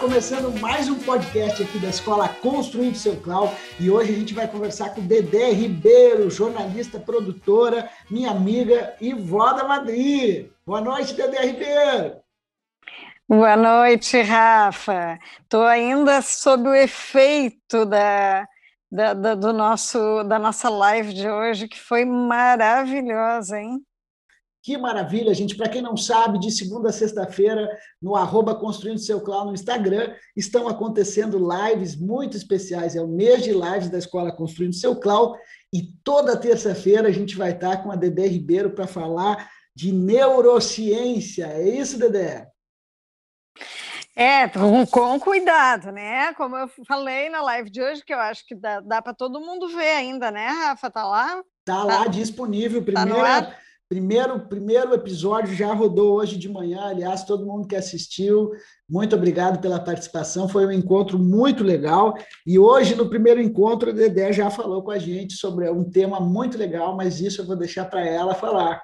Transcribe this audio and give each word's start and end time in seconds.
começando 0.00 0.58
mais 0.60 0.88
um 0.88 0.98
podcast 0.98 1.62
aqui 1.62 1.78
da 1.78 1.90
Escola 1.90 2.26
Construindo 2.26 2.94
Seu 2.94 3.20
Clau 3.20 3.54
e 3.78 3.90
hoje 3.90 4.14
a 4.14 4.16
gente 4.16 4.32
vai 4.32 4.48
conversar 4.48 4.94
com 4.94 5.02
Dedé 5.02 5.50
Ribeiro, 5.50 6.30
jornalista, 6.30 6.98
produtora, 6.98 7.90
minha 8.10 8.30
amiga 8.30 8.96
e 8.98 9.12
vó 9.12 9.52
da 9.52 9.64
Madrid. 9.64 10.48
Boa 10.64 10.80
noite, 10.80 11.12
Dedé 11.12 11.44
Ribeiro. 11.44 12.16
Boa 13.28 13.54
noite, 13.58 14.22
Rafa. 14.22 15.18
Estou 15.42 15.66
ainda 15.66 16.22
sob 16.22 16.70
o 16.70 16.74
efeito 16.74 17.84
da, 17.84 18.48
da, 18.90 19.12
da, 19.12 19.34
do 19.34 19.52
nosso, 19.52 20.24
da 20.24 20.38
nossa 20.38 20.70
live 20.70 21.12
de 21.12 21.28
hoje, 21.28 21.68
que 21.68 21.78
foi 21.78 22.06
maravilhosa, 22.06 23.60
hein? 23.60 23.84
Que 24.62 24.76
maravilha, 24.76 25.32
gente. 25.32 25.56
Para 25.56 25.70
quem 25.70 25.80
não 25.80 25.96
sabe, 25.96 26.38
de 26.38 26.50
segunda 26.50 26.90
a 26.90 26.92
sexta-feira, 26.92 27.68
no 28.00 28.14
arroba 28.14 28.54
Construindo 28.54 28.98
Seu 28.98 29.20
Clown 29.20 29.46
no 29.46 29.54
Instagram, 29.54 30.14
estão 30.36 30.68
acontecendo 30.68 31.38
lives 31.38 31.96
muito 31.96 32.36
especiais. 32.36 32.94
É 32.94 33.00
o 33.00 33.08
mês 33.08 33.42
de 33.42 33.52
lives 33.52 33.88
da 33.88 33.98
Escola 33.98 34.30
Construindo 34.30 34.74
Seu 34.74 34.94
Clown. 34.96 35.34
E 35.72 35.94
toda 36.04 36.36
terça-feira 36.36 37.08
a 37.08 37.12
gente 37.12 37.36
vai 37.36 37.52
estar 37.52 37.82
com 37.82 37.90
a 37.90 37.96
Dedé 37.96 38.26
Ribeiro 38.26 38.70
para 38.70 38.86
falar 38.86 39.48
de 39.74 39.92
neurociência. 39.92 41.46
É 41.46 41.66
isso, 41.66 41.98
Dedé? 41.98 42.46
É, 44.14 44.46
com, 44.48 45.18
cuidado, 45.18 45.90
né? 45.90 46.34
Como 46.34 46.54
eu 46.54 46.68
falei 46.86 47.30
na 47.30 47.40
live 47.40 47.70
de 47.70 47.80
hoje, 47.80 48.04
que 48.04 48.12
eu 48.12 48.18
acho 48.18 48.46
que 48.46 48.54
dá, 48.54 48.80
dá 48.80 49.00
para 49.00 49.14
todo 49.14 49.40
mundo 49.40 49.68
ver 49.68 49.92
ainda, 49.92 50.30
né, 50.30 50.48
Rafa? 50.48 50.90
Tá 50.90 51.04
lá? 51.06 51.42
Tá 51.64 51.82
lá 51.82 52.04
tá, 52.04 52.10
disponível. 52.10 52.82
Primeira, 52.82 53.42
tá 53.42 53.56
Primeiro, 53.90 54.38
primeiro 54.46 54.94
episódio 54.94 55.52
já 55.52 55.74
rodou 55.74 56.14
hoje 56.14 56.38
de 56.38 56.48
manhã, 56.48 56.80
aliás, 56.82 57.24
todo 57.24 57.44
mundo 57.44 57.66
que 57.66 57.74
assistiu, 57.74 58.52
muito 58.88 59.16
obrigado 59.16 59.60
pela 59.60 59.80
participação, 59.80 60.48
foi 60.48 60.64
um 60.64 60.70
encontro 60.70 61.18
muito 61.18 61.64
legal. 61.64 62.14
E 62.46 62.56
hoje, 62.56 62.94
no 62.94 63.10
primeiro 63.10 63.42
encontro, 63.42 63.90
a 63.90 63.92
Dedé 63.92 64.32
já 64.32 64.48
falou 64.48 64.84
com 64.84 64.92
a 64.92 64.98
gente 65.00 65.34
sobre 65.34 65.68
um 65.68 65.82
tema 65.82 66.20
muito 66.20 66.56
legal, 66.56 66.96
mas 66.96 67.20
isso 67.20 67.40
eu 67.40 67.46
vou 67.48 67.56
deixar 67.56 67.84
para 67.86 68.06
ela 68.06 68.32
falar. 68.32 68.80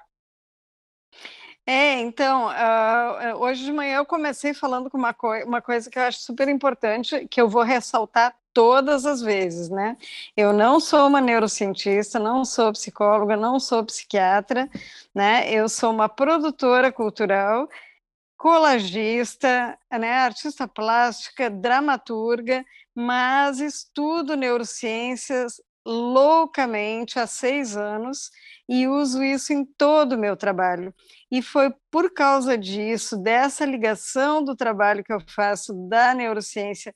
É, 1.68 1.98
então, 1.98 2.46
uh, 2.46 3.38
hoje 3.38 3.64
de 3.64 3.72
manhã 3.72 3.96
eu 3.96 4.06
comecei 4.06 4.54
falando 4.54 4.88
com 4.88 4.96
uma, 4.96 5.12
co 5.12 5.28
uma 5.44 5.60
coisa 5.60 5.90
que 5.90 5.98
eu 5.98 6.02
acho 6.04 6.20
super 6.20 6.48
importante, 6.48 7.26
que 7.28 7.40
eu 7.40 7.48
vou 7.48 7.64
ressaltar 7.64 8.36
todas 8.52 9.04
as 9.04 9.20
vezes, 9.20 9.68
né? 9.68 9.96
Eu 10.36 10.52
não 10.52 10.78
sou 10.78 11.08
uma 11.08 11.20
neurocientista, 11.20 12.20
não 12.20 12.44
sou 12.44 12.72
psicóloga, 12.72 13.36
não 13.36 13.58
sou 13.58 13.84
psiquiatra, 13.84 14.70
né? 15.14 15.52
Eu 15.52 15.68
sou 15.68 15.90
uma 15.90 16.08
produtora 16.08 16.92
cultural, 16.92 17.68
colagista, 18.36 19.76
né? 19.90 20.12
artista 20.20 20.68
plástica, 20.68 21.50
dramaturga, 21.50 22.64
mas 22.94 23.60
estudo 23.60 24.36
neurociências 24.36 25.60
loucamente 25.86 27.18
há 27.18 27.26
seis 27.26 27.76
anos 27.76 28.30
e 28.68 28.88
uso 28.88 29.22
isso 29.22 29.52
em 29.52 29.64
todo 29.64 30.14
o 30.14 30.18
meu 30.18 30.36
trabalho. 30.36 30.92
E 31.30 31.40
foi 31.40 31.72
por 31.90 32.12
causa 32.12 32.58
disso, 32.58 33.16
dessa 33.16 33.64
ligação 33.64 34.42
do 34.42 34.56
trabalho 34.56 35.04
que 35.04 35.12
eu 35.12 35.20
faço 35.28 35.72
da 35.88 36.12
neurociência 36.14 36.94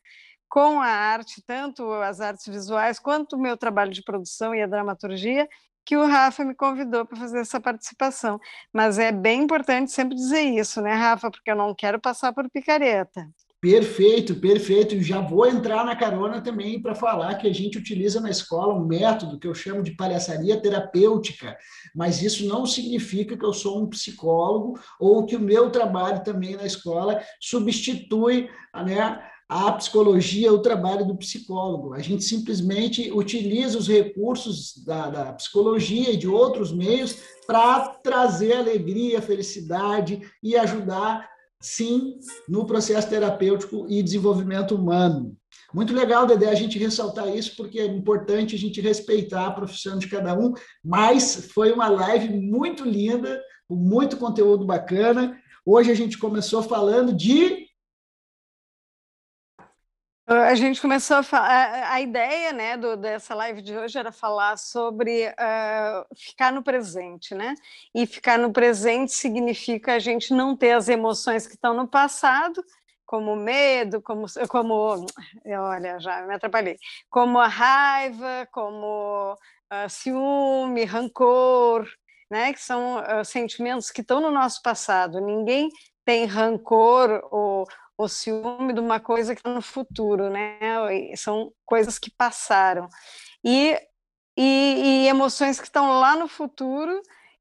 com 0.48 0.80
a 0.80 0.88
arte, 0.88 1.42
tanto 1.46 1.92
as 1.92 2.20
artes 2.20 2.46
visuais 2.46 2.98
quanto 2.98 3.36
o 3.36 3.40
meu 3.40 3.56
trabalho 3.56 3.92
de 3.92 4.02
produção 4.02 4.52
e 4.54 4.60
a 4.60 4.66
dramaturgia, 4.66 5.48
que 5.84 5.96
o 5.96 6.06
Rafa 6.06 6.44
me 6.44 6.54
convidou 6.54 7.06
para 7.06 7.16
fazer 7.16 7.40
essa 7.40 7.60
participação. 7.60 8.38
Mas 8.72 8.98
é 8.98 9.12
bem 9.12 9.42
importante 9.42 9.92
sempre 9.92 10.16
dizer 10.16 10.42
isso, 10.42 10.80
né, 10.82 10.94
Rafa? 10.94 11.30
Porque 11.30 11.50
eu 11.50 11.56
não 11.56 11.74
quero 11.74 12.00
passar 12.00 12.32
por 12.32 12.50
picareta. 12.50 13.28
Perfeito, 13.60 14.36
perfeito. 14.36 14.98
Já 15.02 15.20
vou 15.20 15.46
entrar 15.46 15.84
na 15.84 15.94
carona 15.94 16.40
também 16.40 16.80
para 16.80 16.94
falar 16.94 17.34
que 17.34 17.46
a 17.46 17.52
gente 17.52 17.76
utiliza 17.76 18.18
na 18.18 18.30
escola 18.30 18.72
um 18.72 18.86
método 18.86 19.38
que 19.38 19.46
eu 19.46 19.54
chamo 19.54 19.82
de 19.82 19.90
palhaçaria 19.90 20.58
terapêutica, 20.58 21.54
mas 21.94 22.22
isso 22.22 22.46
não 22.46 22.64
significa 22.64 23.36
que 23.36 23.44
eu 23.44 23.52
sou 23.52 23.82
um 23.82 23.86
psicólogo 23.86 24.80
ou 24.98 25.26
que 25.26 25.36
o 25.36 25.40
meu 25.40 25.70
trabalho 25.70 26.24
também 26.24 26.56
na 26.56 26.64
escola 26.64 27.20
substitui 27.38 28.48
né, 28.74 29.22
a 29.50 29.72
psicologia, 29.72 30.52
o 30.52 30.62
trabalho 30.62 31.04
do 31.04 31.16
psicólogo. 31.16 31.92
A 31.92 31.98
gente 31.98 32.22
simplesmente 32.22 33.10
utiliza 33.10 33.76
os 33.76 33.88
recursos 33.88 34.82
da, 34.86 35.10
da 35.10 35.32
psicologia 35.32 36.12
e 36.12 36.16
de 36.16 36.28
outros 36.28 36.72
meios 36.72 37.16
para 37.48 37.88
trazer 37.88 38.52
alegria, 38.52 39.20
felicidade 39.20 40.22
e 40.40 40.56
ajudar, 40.56 41.28
sim, 41.60 42.18
no 42.48 42.64
processo 42.64 43.08
terapêutico 43.08 43.86
e 43.88 44.02
desenvolvimento 44.02 44.74
humano. 44.74 45.36
Muito 45.72 45.94
legal, 45.94 46.26
Dedé, 46.26 46.48
a 46.48 46.54
gente 46.54 46.78
ressaltar 46.78 47.28
isso, 47.28 47.54
porque 47.56 47.78
é 47.78 47.86
importante 47.86 48.56
a 48.56 48.58
gente 48.58 48.80
respeitar 48.80 49.46
a 49.46 49.52
profissão 49.52 49.98
de 49.98 50.08
cada 50.08 50.36
um, 50.36 50.52
mas 50.84 51.48
foi 51.52 51.70
uma 51.70 51.88
live 51.88 52.28
muito 52.40 52.84
linda, 52.84 53.40
com 53.68 53.76
muito 53.76 54.16
conteúdo 54.16 54.64
bacana. 54.64 55.38
Hoje 55.64 55.90
a 55.90 55.94
gente 55.94 56.18
começou 56.18 56.62
falando 56.62 57.12
de 57.12 57.69
a 60.30 60.54
gente 60.54 60.80
começou 60.80 61.16
a 61.16 61.22
falar, 61.24 61.90
a 61.90 62.00
ideia, 62.00 62.52
né, 62.52 62.76
do, 62.76 62.96
dessa 62.96 63.34
live 63.34 63.60
de 63.60 63.76
hoje 63.76 63.98
era 63.98 64.12
falar 64.12 64.56
sobre 64.56 65.26
uh, 65.26 66.14
ficar 66.16 66.52
no 66.52 66.62
presente, 66.62 67.34
né? 67.34 67.56
E 67.92 68.06
ficar 68.06 68.38
no 68.38 68.52
presente 68.52 69.10
significa 69.12 69.94
a 69.94 69.98
gente 69.98 70.32
não 70.32 70.56
ter 70.56 70.70
as 70.70 70.88
emoções 70.88 71.48
que 71.48 71.54
estão 71.54 71.74
no 71.74 71.88
passado, 71.88 72.64
como 73.04 73.34
medo, 73.34 74.00
como, 74.00 74.26
como 74.48 75.04
olha, 75.44 75.98
já 75.98 76.22
me 76.22 76.34
atrapalhei, 76.34 76.78
como 77.10 77.36
a 77.40 77.48
raiva, 77.48 78.46
como 78.52 79.32
uh, 79.34 79.88
ciúme, 79.88 80.84
rancor, 80.84 81.88
né? 82.30 82.52
Que 82.52 82.62
são 82.62 82.98
uh, 82.98 83.24
sentimentos 83.24 83.90
que 83.90 84.00
estão 84.00 84.20
no 84.20 84.30
nosso 84.30 84.62
passado. 84.62 85.20
Ninguém 85.20 85.70
tem 86.04 86.24
rancor 86.24 87.20
ou 87.32 87.66
o 88.02 88.08
ciúme 88.08 88.72
de 88.72 88.80
uma 88.80 88.98
coisa 88.98 89.34
que 89.34 89.40
está 89.40 89.52
no 89.52 89.60
futuro, 89.60 90.30
né? 90.30 90.58
São 91.16 91.52
coisas 91.66 91.98
que 91.98 92.10
passaram. 92.10 92.88
E, 93.44 93.78
e, 94.36 95.04
e 95.04 95.08
emoções 95.08 95.60
que 95.60 95.66
estão 95.66 96.00
lá 96.00 96.16
no 96.16 96.26
futuro, 96.26 97.00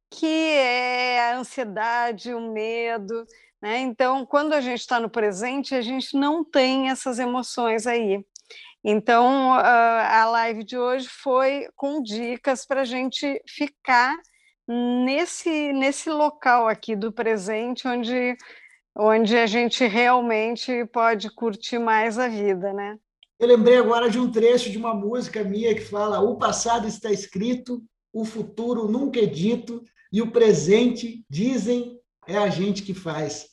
que 0.09 0.25
é 0.25 1.31
a 1.31 1.37
ansiedade, 1.37 2.33
o 2.33 2.51
medo, 2.51 3.25
né? 3.61 3.79
Então, 3.79 4.25
quando 4.25 4.53
a 4.53 4.61
gente 4.61 4.79
está 4.79 4.99
no 4.99 5.09
presente, 5.09 5.75
a 5.75 5.81
gente 5.81 6.17
não 6.17 6.43
tem 6.43 6.89
essas 6.89 7.19
emoções 7.19 7.87
aí. 7.87 8.25
Então, 8.83 9.53
a 9.53 10.25
live 10.25 10.63
de 10.63 10.77
hoje 10.77 11.07
foi 11.07 11.67
com 11.75 12.01
dicas 12.01 12.65
para 12.65 12.81
a 12.81 12.85
gente 12.85 13.41
ficar 13.47 14.15
nesse, 14.67 15.73
nesse 15.73 16.09
local 16.09 16.67
aqui 16.67 16.95
do 16.95 17.11
presente, 17.11 17.87
onde 17.87 18.37
onde 18.99 19.37
a 19.37 19.47
gente 19.47 19.87
realmente 19.87 20.85
pode 20.87 21.29
curtir 21.29 21.79
mais 21.79 22.19
a 22.19 22.27
vida, 22.27 22.73
né? 22.73 22.97
Eu 23.39 23.47
lembrei 23.47 23.77
agora 23.77 24.09
de 24.09 24.19
um 24.19 24.29
trecho 24.29 24.69
de 24.69 24.77
uma 24.77 24.93
música 24.93 25.41
minha 25.43 25.73
que 25.73 25.81
fala: 25.81 26.19
o 26.19 26.37
passado 26.37 26.85
está 26.85 27.09
escrito, 27.09 27.81
o 28.11 28.25
futuro 28.25 28.89
nunca 28.89 29.21
é 29.21 29.25
dito 29.25 29.81
e 30.11 30.21
o 30.21 30.31
presente, 30.31 31.23
dizem, 31.29 31.97
é 32.27 32.37
a 32.37 32.49
gente 32.49 32.83
que 32.83 32.93
faz. 32.93 33.47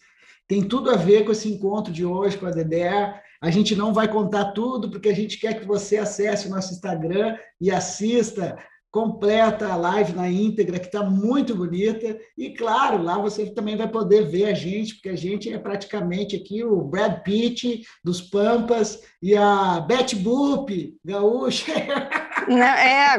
Tem 0.49 0.63
tudo 0.63 0.91
a 0.91 0.97
ver 0.97 1.25
com 1.25 1.33
esse 1.33 1.49
encontro 1.49 1.93
de 1.93 2.05
hoje 2.05 2.37
com 2.37 2.47
a 2.47 2.51
Dedé. 2.51 3.23
A 3.41 3.51
gente 3.51 3.77
não 3.77 3.93
vai 3.93 4.09
contar 4.09 4.53
tudo, 4.53 4.91
porque 4.91 5.09
a 5.09 5.15
gente 5.15 5.39
quer 5.39 5.61
que 5.61 5.67
você 5.67 5.99
acesse 5.99 6.49
o 6.49 6.51
nosso 6.51 6.73
Instagram 6.73 7.37
e 7.61 7.71
assista 7.71 8.59
completa 8.91 9.69
a 9.69 9.77
live 9.77 10.15
na 10.15 10.29
íntegra, 10.29 10.79
que 10.79 10.87
está 10.87 11.03
muito 11.03 11.55
bonita. 11.55 12.19
E, 12.37 12.51
claro, 12.55 13.03
lá 13.03 13.19
você 13.19 13.53
também 13.53 13.77
vai 13.77 13.89
poder 13.89 14.23
ver 14.23 14.47
a 14.47 14.55
gente, 14.55 14.95
porque 14.95 15.11
a 15.11 15.17
gente 15.17 15.53
é 15.53 15.59
praticamente 15.59 16.37
aqui 16.37 16.65
o 16.65 16.81
Brad 16.83 17.23
Pitt 17.23 17.83
dos 18.03 18.23
Pampas 18.23 19.03
e 19.23 19.37
a 19.37 19.81
Betty 19.81 20.17
Boop, 20.17 20.99
gaúcha. 21.05 21.73
Não, 22.49 22.63
é, 22.63 23.17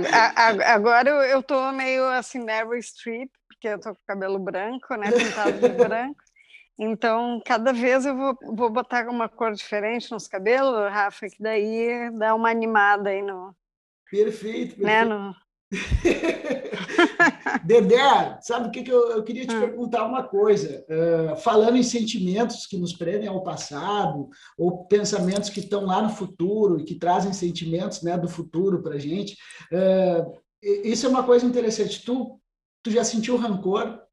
agora 0.65 1.09
eu 1.09 1.41
estou 1.41 1.71
meio 1.73 2.05
assim, 2.09 2.39
Meryl 2.43 2.81
Streep, 2.81 3.29
porque 3.47 3.67
eu 3.67 3.75
estou 3.75 3.93
com 3.93 4.01
cabelo 4.07 4.39
branco, 4.39 4.95
né, 4.95 5.11
pintado 5.11 5.59
de 5.59 5.69
branco. 5.69 6.23
Então, 6.79 7.41
cada 7.45 7.73
vez 7.73 8.05
eu 8.05 8.15
vou, 8.15 8.37
vou 8.55 8.69
botar 8.69 9.07
uma 9.09 9.27
cor 9.27 9.51
diferente 9.51 10.11
nos 10.11 10.27
cabelos, 10.27 10.91
Rafa, 10.91 11.27
que 11.27 11.41
daí 11.41 12.09
dá 12.17 12.35
uma 12.35 12.49
animada 12.49 13.09
aí 13.09 13.21
no... 13.21 13.55
Perfeito, 14.09 14.75
perfeito. 14.75 14.83
Né, 14.83 15.03
no, 15.03 15.35
Dedé, 17.63 18.37
sabe 18.41 18.67
o 18.67 18.71
que, 18.71 18.83
que 18.83 18.91
eu, 18.91 19.11
eu 19.11 19.23
queria 19.23 19.45
te 19.45 19.55
hum. 19.55 19.59
perguntar 19.59 20.05
uma 20.05 20.23
coisa? 20.23 20.85
Uh, 20.87 21.35
falando 21.37 21.77
em 21.77 21.83
sentimentos 21.83 22.65
que 22.65 22.77
nos 22.77 22.93
prendem 22.93 23.27
ao 23.27 23.43
passado, 23.43 24.29
ou 24.57 24.85
pensamentos 24.85 25.49
que 25.49 25.59
estão 25.59 25.85
lá 25.85 26.01
no 26.01 26.09
futuro 26.09 26.79
e 26.79 26.83
que 26.83 26.95
trazem 26.95 27.33
sentimentos 27.33 28.01
né, 28.01 28.17
do 28.17 28.29
futuro 28.29 28.81
para 28.81 28.95
a 28.95 28.99
gente, 28.99 29.37
uh, 29.71 30.33
isso 30.61 31.05
é 31.05 31.09
uma 31.09 31.23
coisa 31.23 31.45
interessante. 31.45 32.03
Tu, 32.03 32.39
tu 32.81 32.89
já 32.89 33.03
sentiu 33.03 33.37
rancor? 33.37 34.06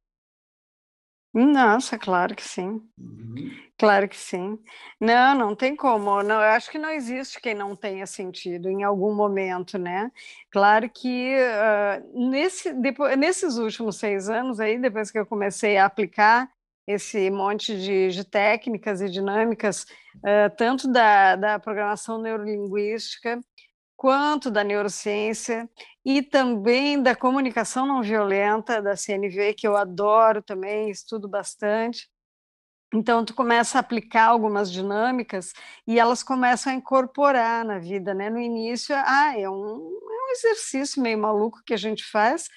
Nossa, 1.34 1.98
claro 1.98 2.34
que 2.34 2.44
sim. 2.44 2.81
Uhum. 2.96 3.50
Claro 3.76 4.08
que 4.08 4.16
sim. 4.16 4.56
Não, 5.00 5.34
não 5.36 5.56
tem 5.56 5.75
como. 5.75 6.22
Não, 6.22 6.36
eu 6.36 6.50
acho 6.50 6.70
que 6.70 6.78
não 6.78 6.90
existe 6.90 7.40
quem 7.40 7.54
não 7.54 7.75
tenha 7.75 8.06
sentido 8.06 8.69
em 8.70 8.84
algum 8.84 9.12
momento, 9.12 9.76
né? 9.76 10.12
Claro 10.52 10.88
que 10.88 11.34
uh, 11.36 12.31
nesse, 12.31 12.72
depois, 12.75 13.19
nesses 13.19 13.56
últimos 13.58 13.96
seis 13.96 14.28
anos 14.28 14.60
aí, 14.60 14.78
depois 14.78 15.10
que 15.10 15.19
eu 15.19 15.26
comecei 15.26 15.76
a 15.76 15.86
aplicar 15.86 16.48
esse 16.86 17.28
monte 17.31 17.76
de, 17.76 18.10
de 18.10 18.25
técnicas 18.25 19.00
e 19.00 19.08
dinâmicas, 19.10 19.82
uh, 20.19 20.54
tanto 20.56 20.87
da, 20.87 21.34
da 21.34 21.58
programação 21.58 22.22
neurolinguística 22.22 23.40
quanto 23.96 24.50
da 24.50 24.64
neurociência 24.64 25.69
e 26.05 26.23
também 26.23 27.02
da 27.02 27.14
comunicação 27.17 27.87
não 27.87 28.02
violenta 28.02 28.82
da 28.82 28.96
CNV, 28.96 29.55
que 29.55 29.67
eu 29.67 29.76
adoro 29.76 30.43
também, 30.43 30.91
estudo 30.91 31.29
bastante. 31.29 32.08
Então, 32.94 33.25
tu 33.25 33.35
começa 33.35 33.79
a 33.79 33.81
aplicar 33.81 34.26
algumas 34.26 34.70
dinâmicas 34.70 35.52
e 35.87 35.99
elas 35.99 36.23
começam 36.23 36.73
a 36.73 36.76
incorporar 36.76 37.64
na 37.64 37.79
vida, 37.79 38.14
né? 38.14 38.31
No 38.31 38.38
início, 38.38 38.94
ah, 38.96 39.37
é 39.37 39.49
um, 39.50 39.55
é 39.55 40.29
um 40.29 40.31
exercício 40.32 41.02
meio 41.02 41.19
maluco 41.19 41.62
que 41.67 41.75
a 41.75 41.76
gente 41.76 42.05
faz 42.05 42.49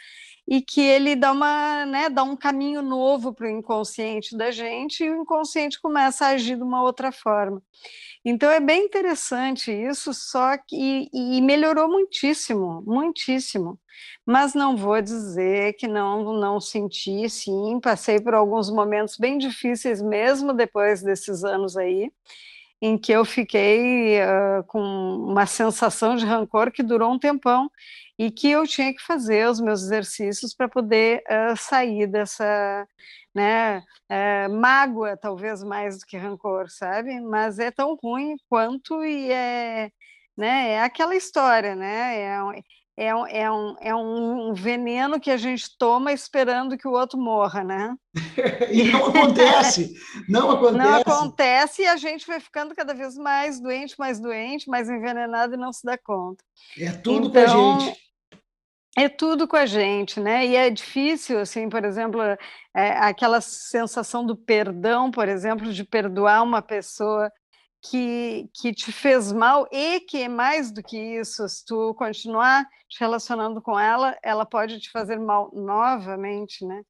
e 0.48 0.62
que 0.62 0.82
ele 0.82 1.16
dá 1.16 1.32
uma, 1.32 1.86
né, 1.86 2.10
dá 2.10 2.24
um 2.24 2.36
caminho 2.38 2.82
novo 2.82 3.34
para 3.34 3.48
o 3.48 3.50
inconsciente 3.50 4.38
da 4.38 4.50
gente 4.52 5.04
e 5.04 5.10
o 5.10 5.22
inconsciente 5.22 5.80
começa 5.82 6.26
a 6.26 6.30
agir 6.30 6.56
de 6.56 6.64
uma 6.64 6.82
outra 6.84 7.12
forma. 7.12 7.62
Então 8.24 8.50
é 8.52 8.60
bem 8.60 8.86
interessante 8.86 9.72
isso, 9.72 10.14
só 10.14 10.58
que 10.58 11.10
e 11.14 11.42
melhorou 11.42 11.90
muitíssimo, 11.90 12.84
muitíssimo. 12.86 13.80
Mas 14.26 14.54
não 14.54 14.76
vou 14.76 15.02
dizer 15.02 15.74
que 15.74 15.88
não 15.88 16.34
não 16.34 16.60
senti, 16.60 17.30
sim, 17.30 17.80
passei 17.82 18.20
por 18.20 18.34
alguns 18.34 18.70
momentos 18.70 19.18
bem 19.18 19.38
difíceis 19.38 20.02
mesmo 20.02 20.54
depois 20.54 21.02
desses 21.02 21.44
anos 21.44 21.78
aí, 21.78 22.12
em 22.82 22.98
que 22.98 23.12
eu 23.12 23.26
fiquei 23.26 24.20
uh, 24.22 24.64
com 24.68 24.80
uma 24.80 25.46
sensação 25.46 26.16
de 26.16 26.26
rancor 26.26 26.72
que 26.72 26.84
durou 26.84 27.12
um 27.12 27.20
tempão 27.20 27.70
e 28.20 28.32
que 28.32 28.50
eu 28.50 28.68
tinha 28.68 28.94
que 28.94 29.02
fazer 29.02 29.50
os 29.50 29.60
meus 29.60 29.84
exercícios 29.84 30.54
para 30.54 30.68
poder 30.68 31.24
uh, 31.30 31.58
sair 31.58 32.08
dessa 32.08 32.88
né? 33.38 33.84
É, 34.10 34.48
mágoa, 34.48 35.16
talvez 35.18 35.64
mais 35.64 36.00
do 36.00 36.06
que 36.06 36.18
rancor, 36.18 36.70
sabe? 36.70 37.22
Mas 37.22 37.60
é 37.60 37.70
tão 37.72 37.96
ruim 38.02 38.36
quanto 38.50 39.04
e 39.06 39.32
é, 39.32 39.92
né? 40.36 40.72
É 40.72 40.82
aquela 40.84 41.16
história, 41.16 41.76
né? 41.76 42.22
É 42.22 42.40
é 42.98 43.16
um, 43.16 43.28
é, 43.28 43.52
um, 43.52 43.76
é 43.80 43.96
um 43.96 44.54
veneno 44.56 45.20
que 45.20 45.30
a 45.30 45.38
gente 45.38 45.78
toma 45.78 46.12
esperando 46.12 46.76
que 46.76 46.88
o 46.88 46.94
outro 46.94 47.20
morra, 47.20 47.64
né? 47.64 47.96
e 48.72 48.86
não 48.92 49.06
acontece, 49.06 49.94
não 50.28 50.50
acontece. 50.52 50.78
Não 50.78 50.96
acontece 50.96 51.82
e 51.84 51.88
a 51.88 51.96
gente 51.96 52.26
vai 52.26 52.40
ficando 52.40 52.74
cada 52.74 52.96
vez 52.96 53.16
mais 53.16 53.60
doente, 53.60 53.96
mais 54.00 54.20
doente, 54.20 54.68
mais 54.68 54.90
envenenado 54.90 55.54
e 55.54 55.58
não 55.58 55.72
se 55.72 55.86
dá 55.86 55.96
conta. 55.96 56.44
É 56.78 56.92
tudo 56.92 57.28
então, 57.28 57.32
com 57.32 57.38
a 57.38 57.44
então, 57.44 57.80
gente 57.82 58.08
é 58.98 59.08
tudo 59.08 59.48
com 59.48 59.56
a 59.56 59.68
gente, 59.68 60.20
né? 60.20 60.44
E 60.44 60.56
é 60.56 60.72
difícil, 60.72 61.40
assim, 61.40 61.70
por 61.70 61.86
exemplo, 61.86 62.20
é, 62.20 62.38
aquela 62.98 63.40
sensação 63.40 64.26
do 64.26 64.36
perdão, 64.36 65.12
por 65.12 65.30
exemplo, 65.30 65.72
de 65.72 65.84
perdoar 65.84 66.42
uma 66.42 66.64
pessoa 66.64 67.32
que, 67.82 68.50
que 68.54 68.74
te 68.74 68.92
fez 68.92 69.32
mal 69.32 69.68
e 69.72 70.00
que 70.02 70.24
é 70.24 70.30
mais 70.30 70.72
do 70.72 70.82
que 70.84 70.98
isso, 70.98 71.48
se 71.48 71.66
tu 71.66 71.94
continuar 71.96 72.68
te 72.90 73.00
relacionando 73.00 73.62
com 73.62 73.80
ela, 73.80 74.18
ela 74.24 74.46
pode 74.46 74.80
te 74.80 74.90
fazer 74.92 75.20
mal 75.20 75.52
novamente, 75.54 76.66
né? 76.66 76.82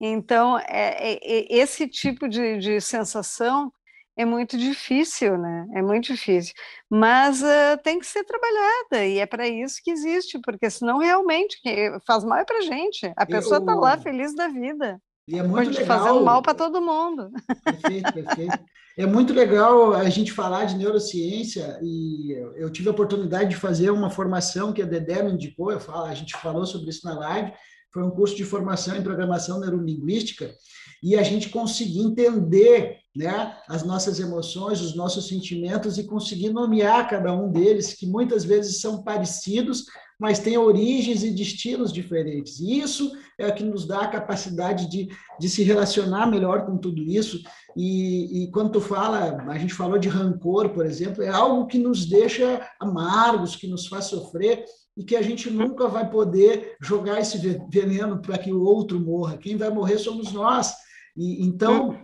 Então, 0.00 0.58
é, 0.58 1.12
é, 1.12 1.18
é 1.22 1.56
esse 1.56 1.88
tipo 1.88 2.28
de, 2.28 2.58
de 2.58 2.80
sensação 2.80 3.72
é 4.16 4.24
muito 4.24 4.58
difícil, 4.58 5.38
né? 5.38 5.66
É 5.74 5.80
muito 5.80 6.12
difícil. 6.12 6.52
Mas 6.90 7.40
uh, 7.40 7.78
tem 7.84 8.00
que 8.00 8.06
ser 8.06 8.24
trabalhada, 8.24 9.06
e 9.06 9.18
é 9.18 9.26
para 9.26 9.46
isso 9.46 9.80
que 9.82 9.92
existe, 9.92 10.40
porque 10.40 10.68
senão 10.68 10.98
realmente 10.98 11.56
faz 12.04 12.24
mal 12.24 12.38
é 12.38 12.44
para 12.44 12.62
gente. 12.62 13.12
A 13.16 13.24
pessoa 13.24 13.58
está 13.58 13.74
lá 13.76 13.96
feliz 13.96 14.34
da 14.34 14.48
vida. 14.48 15.00
E 15.28 15.38
é 15.38 15.42
muito 15.42 15.70
legal. 15.70 15.98
Fazendo 15.98 16.24
mal 16.24 16.40
para 16.40 16.54
todo 16.54 16.80
mundo. 16.80 17.30
Perfeito, 17.62 18.12
perfeito. 18.12 18.58
É 18.96 19.06
muito 19.06 19.32
legal 19.32 19.92
a 19.92 20.08
gente 20.08 20.32
falar 20.32 20.64
de 20.64 20.76
neurociência, 20.76 21.78
e 21.82 22.32
eu 22.56 22.68
tive 22.68 22.88
a 22.88 22.92
oportunidade 22.92 23.50
de 23.50 23.56
fazer 23.56 23.90
uma 23.90 24.10
formação 24.10 24.72
que 24.72 24.82
a 24.82 24.86
Dedé 24.86 25.22
me 25.22 25.32
indicou, 25.32 25.70
eu 25.70 25.78
falo, 25.78 26.06
a 26.06 26.14
gente 26.14 26.36
falou 26.38 26.66
sobre 26.66 26.90
isso 26.90 27.06
na 27.06 27.16
live, 27.16 27.52
foi 27.92 28.02
um 28.02 28.10
curso 28.10 28.34
de 28.34 28.44
formação 28.44 28.96
em 28.96 29.02
programação 29.02 29.60
neurolinguística, 29.60 30.52
e 31.00 31.14
a 31.14 31.22
gente 31.22 31.48
conseguir 31.48 32.00
entender 32.00 32.96
né, 33.14 33.56
as 33.68 33.84
nossas 33.84 34.18
emoções, 34.18 34.80
os 34.80 34.96
nossos 34.96 35.28
sentimentos 35.28 35.96
e 35.96 36.04
conseguir 36.04 36.50
nomear 36.50 37.08
cada 37.08 37.32
um 37.32 37.52
deles, 37.52 37.94
que 37.94 38.06
muitas 38.06 38.44
vezes 38.44 38.80
são 38.80 39.04
parecidos, 39.04 39.84
mas 40.18 40.38
têm 40.38 40.58
origens 40.58 41.22
e 41.22 41.30
destinos 41.30 41.92
diferentes. 41.92 42.58
E 42.58 42.80
isso 42.80 43.12
é 43.38 43.46
o 43.46 43.54
que 43.54 43.62
nos 43.62 43.86
dá 43.86 44.00
a 44.00 44.08
capacidade 44.08 44.90
de, 44.90 45.08
de 45.38 45.48
se 45.48 45.62
relacionar 45.62 46.26
melhor 46.26 46.66
com 46.66 46.76
tudo 46.76 47.02
isso. 47.02 47.40
E, 47.76 48.42
e 48.42 48.50
quando 48.50 48.72
tu 48.72 48.80
fala, 48.80 49.40
a 49.48 49.58
gente 49.58 49.72
falou 49.72 49.98
de 49.98 50.08
rancor, 50.08 50.70
por 50.70 50.84
exemplo, 50.84 51.22
é 51.22 51.28
algo 51.28 51.66
que 51.66 51.78
nos 51.78 52.04
deixa 52.04 52.68
amargos, 52.80 53.54
que 53.54 53.68
nos 53.68 53.86
faz 53.86 54.06
sofrer, 54.06 54.64
e 54.96 55.04
que 55.04 55.14
a 55.14 55.22
gente 55.22 55.48
nunca 55.48 55.86
vai 55.86 56.10
poder 56.10 56.76
jogar 56.80 57.20
esse 57.20 57.38
veneno 57.70 58.20
para 58.20 58.36
que 58.36 58.52
o 58.52 58.60
outro 58.60 58.98
morra. 58.98 59.36
Quem 59.36 59.56
vai 59.56 59.70
morrer 59.70 59.96
somos 59.98 60.32
nós. 60.32 60.74
E 61.16 61.46
então 61.46 61.96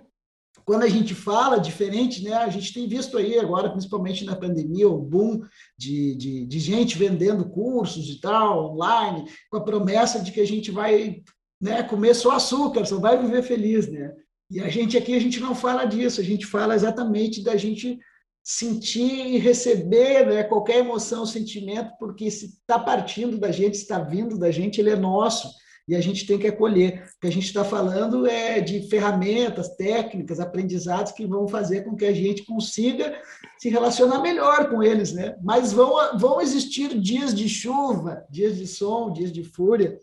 quando 0.64 0.82
a 0.82 0.88
gente 0.88 1.14
fala 1.14 1.58
diferente, 1.58 2.22
né, 2.22 2.32
a 2.32 2.48
gente 2.48 2.72
tem 2.72 2.88
visto 2.88 3.18
aí 3.18 3.38
agora, 3.38 3.70
principalmente 3.70 4.24
na 4.24 4.34
pandemia, 4.34 4.88
o 4.88 4.98
boom 4.98 5.42
de, 5.76 6.14
de, 6.16 6.46
de, 6.46 6.58
gente 6.58 6.96
vendendo 6.96 7.48
cursos 7.50 8.08
e 8.08 8.20
tal, 8.20 8.72
online, 8.72 9.24
com 9.50 9.58
a 9.58 9.64
promessa 9.64 10.20
de 10.20 10.32
que 10.32 10.40
a 10.40 10.46
gente 10.46 10.70
vai 10.70 11.22
né, 11.60 11.82
comer 11.82 12.14
só 12.14 12.32
açúcar, 12.32 12.84
só 12.86 12.98
vai 12.98 13.20
viver 13.20 13.42
feliz, 13.42 13.88
né? 13.88 14.12
E 14.50 14.60
a 14.60 14.68
gente 14.68 14.96
aqui, 14.96 15.14
a 15.14 15.20
gente 15.20 15.40
não 15.40 15.54
fala 15.54 15.84
disso, 15.84 16.20
a 16.20 16.24
gente 16.24 16.46
fala 16.46 16.74
exatamente 16.74 17.42
da 17.42 17.56
gente 17.56 17.98
sentir 18.42 19.26
e 19.26 19.38
receber 19.38 20.26
né, 20.26 20.44
qualquer 20.44 20.78
emoção, 20.78 21.24
sentimento, 21.24 21.90
porque 21.98 22.30
se 22.30 22.46
está 22.46 22.78
partindo 22.78 23.38
da 23.38 23.50
gente, 23.50 23.74
está 23.74 23.98
vindo 23.98 24.38
da 24.38 24.50
gente, 24.50 24.80
ele 24.80 24.90
é 24.90 24.96
nosso 24.96 25.48
e 25.86 25.94
a 25.94 26.00
gente 26.00 26.26
tem 26.26 26.38
que 26.38 26.46
acolher. 26.46 27.04
O 27.16 27.20
que 27.20 27.26
a 27.26 27.32
gente 27.32 27.46
está 27.46 27.64
falando 27.64 28.26
é 28.26 28.60
de 28.60 28.88
ferramentas, 28.88 29.76
técnicas, 29.76 30.40
aprendizados 30.40 31.12
que 31.12 31.26
vão 31.26 31.46
fazer 31.46 31.82
com 31.82 31.94
que 31.94 32.04
a 32.04 32.12
gente 32.12 32.44
consiga 32.44 33.14
se 33.58 33.68
relacionar 33.68 34.20
melhor 34.20 34.70
com 34.70 34.82
eles, 34.82 35.12
né? 35.12 35.36
Mas 35.42 35.72
vão, 35.72 36.18
vão 36.18 36.40
existir 36.40 36.98
dias 36.98 37.34
de 37.34 37.48
chuva, 37.48 38.24
dias 38.30 38.56
de 38.56 38.66
som, 38.66 39.12
dias 39.12 39.30
de 39.32 39.44
fúria, 39.44 39.98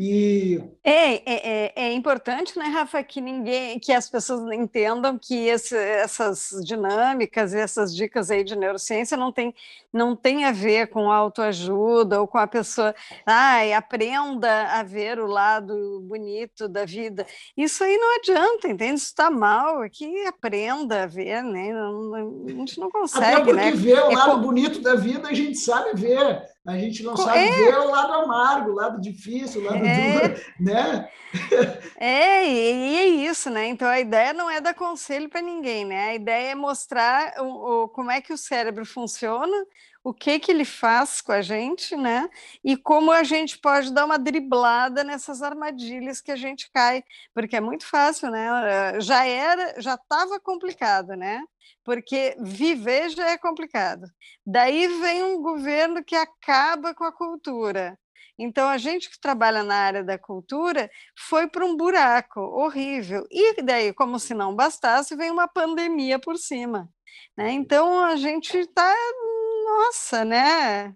e 0.00 0.62
é, 0.84 1.14
é, 1.14 1.22
é, 1.24 1.72
é, 1.74 1.92
importante, 1.92 2.56
né, 2.56 2.66
Rafa, 2.66 3.02
que 3.02 3.20
ninguém, 3.20 3.80
que 3.80 3.92
as 3.92 4.08
pessoas 4.08 4.40
entendam 4.52 5.18
que 5.18 5.34
esse, 5.48 5.76
essas 5.76 6.50
dinâmicas, 6.64 7.52
essas 7.52 7.92
dicas 7.92 8.30
aí 8.30 8.44
de 8.44 8.54
neurociência 8.54 9.16
não 9.16 9.32
tem, 9.32 9.52
não 9.92 10.14
tem 10.14 10.44
a 10.44 10.52
ver 10.52 10.86
com 10.86 11.10
autoajuda 11.10 12.20
ou 12.20 12.28
com 12.28 12.38
a 12.38 12.46
pessoa, 12.46 12.94
ai, 13.26 13.72
aprenda 13.72 14.68
a 14.78 14.84
ver 14.84 15.18
o 15.18 15.26
lado 15.26 16.00
bonito 16.02 16.68
da 16.68 16.84
vida. 16.84 17.26
Isso 17.56 17.82
aí 17.82 17.96
não 17.96 18.18
adianta, 18.18 18.68
entende? 18.68 18.94
Isso 18.94 19.06
está 19.06 19.28
mal, 19.30 19.82
é 19.82 19.88
que 19.88 20.26
aprenda 20.26 21.02
a 21.02 21.06
ver, 21.06 21.42
né? 21.42 21.72
Não, 21.72 22.46
a 22.46 22.50
gente 22.52 22.78
não 22.78 22.88
consegue, 22.88 23.24
Até 23.24 23.36
porque 23.44 23.52
né? 23.52 23.72
ver 23.72 23.98
o 24.04 24.12
é 24.12 24.14
lado 24.14 24.38
bonito 24.38 24.80
da 24.80 24.94
vida 24.94 25.28
a 25.28 25.34
gente 25.34 25.58
sabe 25.58 26.00
ver. 26.00 26.46
A 26.66 26.76
gente 26.76 27.02
não 27.02 27.16
sabe 27.16 27.38
é. 27.38 27.50
ver 27.50 27.78
o 27.78 27.90
lado 27.90 28.12
amargo, 28.12 28.70
o 28.70 28.74
lado 28.74 29.00
difícil, 29.00 29.62
o 29.62 29.64
lado 29.64 29.84
é. 29.84 30.28
duro, 30.28 30.40
né? 30.60 31.08
É, 32.00 32.46
e 32.48 32.96
é 32.96 33.06
isso, 33.06 33.50
né? 33.50 33.66
Então 33.66 33.86
a 33.86 34.00
ideia 34.00 34.32
não 34.32 34.48
é 34.48 34.60
dar 34.60 34.72
conselho 34.72 35.28
para 35.28 35.42
ninguém, 35.42 35.84
né? 35.84 36.10
A 36.10 36.14
ideia 36.14 36.50
é 36.52 36.54
mostrar 36.54 37.34
o, 37.40 37.84
o, 37.84 37.88
como 37.88 38.10
é 38.10 38.20
que 38.20 38.32
o 38.32 38.38
cérebro 38.38 38.86
funciona, 38.86 39.56
o 40.08 40.14
que 40.14 40.38
que 40.38 40.50
ele 40.50 40.64
faz 40.64 41.20
com 41.20 41.32
a 41.32 41.42
gente, 41.42 41.94
né? 41.94 42.30
E 42.64 42.78
como 42.78 43.12
a 43.12 43.22
gente 43.22 43.58
pode 43.58 43.92
dar 43.92 44.06
uma 44.06 44.18
driblada 44.18 45.04
nessas 45.04 45.42
armadilhas 45.42 46.22
que 46.22 46.32
a 46.32 46.36
gente 46.36 46.70
cai, 46.72 47.04
porque 47.34 47.56
é 47.56 47.60
muito 47.60 47.84
fácil, 47.84 48.30
né? 48.30 48.98
Já 49.00 49.26
era, 49.26 49.78
já 49.78 49.96
estava 49.96 50.40
complicado, 50.40 51.08
né? 51.08 51.42
Porque 51.84 52.34
viver 52.40 53.10
já 53.10 53.28
é 53.28 53.36
complicado. 53.36 54.06
Daí 54.46 54.88
vem 55.00 55.22
um 55.24 55.42
governo 55.42 56.02
que 56.02 56.16
acaba 56.16 56.94
com 56.94 57.04
a 57.04 57.12
cultura. 57.12 57.98
Então, 58.38 58.66
a 58.66 58.78
gente 58.78 59.10
que 59.10 59.20
trabalha 59.20 59.62
na 59.62 59.74
área 59.74 60.02
da 60.02 60.16
cultura 60.16 60.90
foi 61.18 61.48
para 61.48 61.66
um 61.66 61.76
buraco 61.76 62.40
horrível. 62.40 63.26
E 63.30 63.60
daí, 63.62 63.92
como 63.92 64.18
se 64.18 64.32
não 64.32 64.54
bastasse, 64.54 65.14
vem 65.16 65.30
uma 65.30 65.48
pandemia 65.48 66.18
por 66.18 66.38
cima. 66.38 66.88
Né? 67.36 67.50
Então, 67.52 68.04
a 68.04 68.16
gente 68.16 68.56
está 68.56 68.94
nossa, 69.68 70.24
né? 70.24 70.94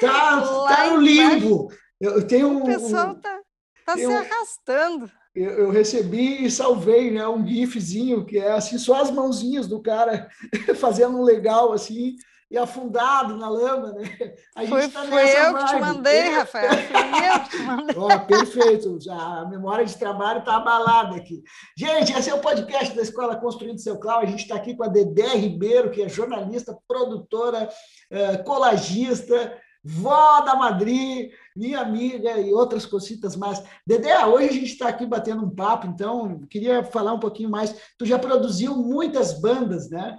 tá, 0.00 0.40
tá 0.68 0.90
no 0.90 1.00
limbo. 1.00 1.68
Eu 2.00 2.26
tenho 2.26 2.58
o 2.58 2.64
pessoal 2.64 3.14
tá, 3.16 3.40
tá 3.84 3.96
se 3.96 4.04
arrastando. 4.04 5.10
eu, 5.34 5.50
eu, 5.50 5.70
recebi 5.70 6.44
e 6.44 6.50
salvei 6.50 7.10
né, 7.10 7.26
um 7.26 7.46
gifzinho 7.46 8.24
que 8.24 8.38
é 8.38 8.52
assim 8.52 8.78
só 8.78 9.00
as 9.00 9.10
mãozinhas 9.10 9.66
do 9.66 9.80
cara 9.80 10.28
fazendo 10.78 11.18
um 11.18 11.22
legal 11.22 11.72
assim 11.72 12.16
e 12.50 12.56
afundado 12.56 13.36
na 13.36 13.48
lama, 13.48 13.92
né? 13.92 14.34
A 14.54 14.60
gente 14.64 14.70
foi, 14.70 14.88
tá 14.88 15.02
foi 15.04 15.36
eu 15.36 15.52
vibe. 15.52 15.58
que 15.58 15.74
te 15.74 15.80
mandei, 15.80 16.28
Rafael. 16.28 16.70
Foi 16.70 17.28
eu 17.28 17.40
que 17.40 17.50
te 17.50 17.62
mandei. 17.62 17.96
perfeito. 18.26 18.98
A 19.10 19.44
memória 19.46 19.84
de 19.84 19.96
trabalho 19.96 20.38
está 20.40 20.56
abalada 20.56 21.16
aqui. 21.16 21.42
Gente, 21.76 22.12
esse 22.12 22.30
é 22.30 22.34
o 22.34 22.40
podcast 22.40 22.94
da 22.94 23.02
Escola 23.02 23.36
Construindo 23.36 23.80
Seu 23.80 23.98
Clau. 23.98 24.20
A 24.20 24.26
gente 24.26 24.42
está 24.42 24.54
aqui 24.54 24.76
com 24.76 24.84
a 24.84 24.88
Dedé 24.88 25.34
Ribeiro, 25.34 25.90
que 25.90 26.02
é 26.02 26.08
jornalista, 26.08 26.78
produtora, 26.86 27.68
eh, 28.10 28.36
colagista, 28.38 29.58
vó 29.82 30.40
da 30.40 30.54
Madri, 30.54 31.30
minha 31.56 31.80
amiga 31.80 32.38
e 32.38 32.52
outras 32.52 32.86
cositas 32.86 33.34
mais. 33.34 33.62
Dedé, 33.86 34.24
hoje 34.24 34.48
a 34.48 34.52
gente 34.52 34.72
está 34.72 34.88
aqui 34.88 35.04
batendo 35.04 35.44
um 35.44 35.50
papo, 35.50 35.86
então 35.86 36.40
queria 36.48 36.84
falar 36.84 37.12
um 37.12 37.20
pouquinho 37.20 37.50
mais. 37.50 37.74
Tu 37.98 38.06
já 38.06 38.18
produziu 38.18 38.76
muitas 38.76 39.40
bandas, 39.40 39.90
né? 39.90 40.18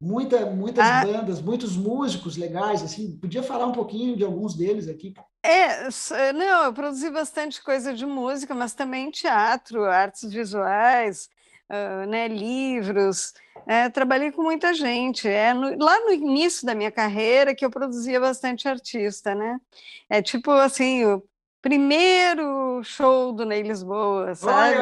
Muita, 0.00 0.44
muitas 0.46 0.86
ah. 0.86 1.04
bandas, 1.04 1.40
muitos 1.40 1.76
músicos 1.76 2.36
legais, 2.36 2.82
assim, 2.82 3.16
podia 3.16 3.42
falar 3.42 3.66
um 3.66 3.72
pouquinho 3.72 4.14
de 4.14 4.24
alguns 4.24 4.54
deles 4.54 4.88
aqui? 4.88 5.14
É, 5.42 5.88
não, 6.34 6.64
eu 6.64 6.72
produzi 6.72 7.10
bastante 7.10 7.62
coisa 7.62 7.94
de 7.94 8.04
música, 8.04 8.54
mas 8.54 8.74
também 8.74 9.10
teatro, 9.10 9.84
artes 9.84 10.30
visuais, 10.30 11.30
uh, 11.70 12.06
né, 12.06 12.28
livros, 12.28 13.32
é, 13.66 13.88
trabalhei 13.88 14.30
com 14.30 14.42
muita 14.42 14.74
gente. 14.74 15.26
É 15.26 15.54
no, 15.54 15.76
lá 15.82 15.98
no 16.00 16.12
início 16.12 16.66
da 16.66 16.74
minha 16.74 16.90
carreira 16.90 17.54
que 17.54 17.64
eu 17.64 17.70
produzia 17.70 18.20
bastante 18.20 18.68
artista, 18.68 19.34
né? 19.34 19.58
É 20.08 20.22
tipo 20.22 20.50
assim, 20.50 21.02
primeiro 21.66 22.80
show 22.84 23.32
do 23.32 23.44
Ney 23.44 23.62
Lisboa, 23.62 24.36
sabe? 24.36 24.78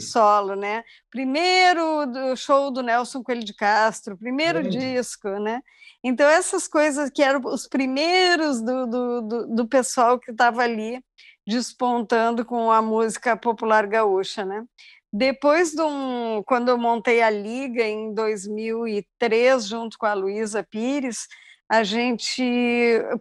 Solo, 0.00 0.54
né? 0.56 0.82
Primeiro 1.10 2.06
do 2.06 2.34
show 2.34 2.70
do 2.70 2.82
Nelson 2.82 3.22
Coelho 3.22 3.44
de 3.44 3.52
Castro, 3.52 4.16
primeiro 4.16 4.62
disco, 4.70 5.28
né? 5.28 5.60
Então, 6.02 6.26
essas 6.26 6.66
coisas 6.66 7.10
que 7.10 7.22
eram 7.22 7.42
os 7.44 7.68
primeiros 7.68 8.62
do, 8.62 8.86
do, 8.86 9.20
do, 9.20 9.46
do 9.54 9.68
pessoal 9.68 10.18
que 10.18 10.30
estava 10.30 10.62
ali 10.62 10.98
despontando 11.46 12.42
com 12.42 12.72
a 12.72 12.80
música 12.80 13.36
popular 13.36 13.86
gaúcha, 13.86 14.46
né? 14.46 14.64
Depois 15.12 15.72
de 15.72 15.82
um, 15.82 16.42
quando 16.46 16.70
eu 16.70 16.78
montei 16.78 17.20
a 17.20 17.28
Liga 17.28 17.86
em 17.86 18.14
2003, 18.14 19.66
junto 19.66 19.98
com 19.98 20.06
a 20.06 20.14
Luísa 20.14 20.62
Pires, 20.62 21.26
a 21.68 21.82
gente 21.82 22.42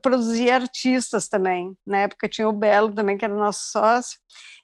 produzia 0.02 0.56
artistas 0.56 1.28
também. 1.28 1.76
Na 1.86 2.00
época 2.00 2.30
tinha 2.30 2.48
o 2.48 2.54
Belo 2.54 2.94
também, 2.94 3.18
que 3.18 3.26
era 3.26 3.36
nosso 3.36 3.72
sócio, 3.72 4.18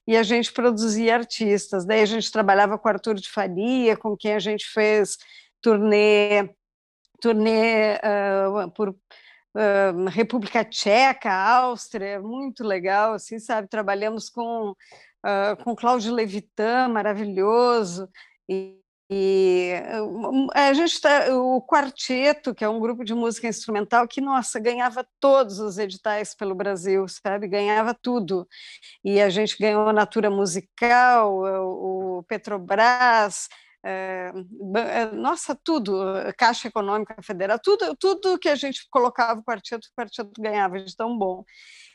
e 0.08 0.16
a 0.16 0.24
gente 0.24 0.52
produzia 0.54 1.16
artistas. 1.16 1.86
Daí 1.86 2.02
a 2.02 2.06
gente 2.06 2.32
trabalhava 2.32 2.78
com 2.78 2.88
Arthur 2.88 3.16
de 3.16 3.30
Faria, 3.30 3.98
com 3.98 4.16
quem 4.16 4.34
a 4.34 4.40
gente 4.40 4.66
fez 4.66 5.18
turnê, 5.62 6.50
turnê 7.22 7.96
uh, 7.96 8.72
por 8.72 8.90
uh, 8.90 10.10
República 10.10 10.63
Tcheca, 10.63 11.32
Áustria, 11.32 12.22
muito 12.22 12.63
legal, 12.63 13.13
assim, 13.13 13.40
sabe? 13.40 13.68
Trabalhamos 13.68 14.30
com 14.30 14.72
uh, 14.72 15.63
com 15.63 15.75
Cláudio 15.75 16.13
Levitan, 16.13 16.90
maravilhoso, 16.90 18.10
e, 18.50 18.83
e 19.10 19.74
a 20.53 20.74
gente 20.74 21.00
tá, 21.01 21.36
o 21.36 21.62
Quarteto, 21.62 22.53
que 22.55 22.63
é 22.63 22.69
um 22.69 22.79
grupo 22.79 23.03
de 23.03 23.13
música 23.13 23.48
instrumental 23.48 24.07
que, 24.07 24.22
nossa, 24.22 24.60
ganhava 24.60 25.05
todos 25.19 25.60
os 25.60 25.77
editais 25.77 26.33
pelo 26.36 26.55
Brasil, 26.55 27.05
sabe? 27.07 27.48
Ganhava 27.48 27.93
tudo. 27.93 28.48
E 29.03 29.22
a 29.22 29.29
gente 29.29 29.57
ganhou 29.60 29.88
a 29.88 29.93
Natura 29.93 30.29
Musical, 30.29 31.38
o 31.38 32.24
Petrobras, 32.27 33.50
é, 33.86 34.31
nossa, 35.13 35.53
tudo, 35.62 35.93
Caixa 36.38 36.69
Econômica 36.69 37.15
Federal, 37.22 37.60
tudo, 37.62 37.95
tudo 38.00 38.39
que 38.39 38.48
a 38.48 38.55
gente 38.55 38.88
colocava 38.89 39.41
o 39.41 39.43
quarteto, 39.43 39.88
o 39.89 40.01
quarteto 40.01 40.31
ganhava 40.39 40.79
de 40.79 40.95
tão 40.95 41.17
bom. 41.17 41.43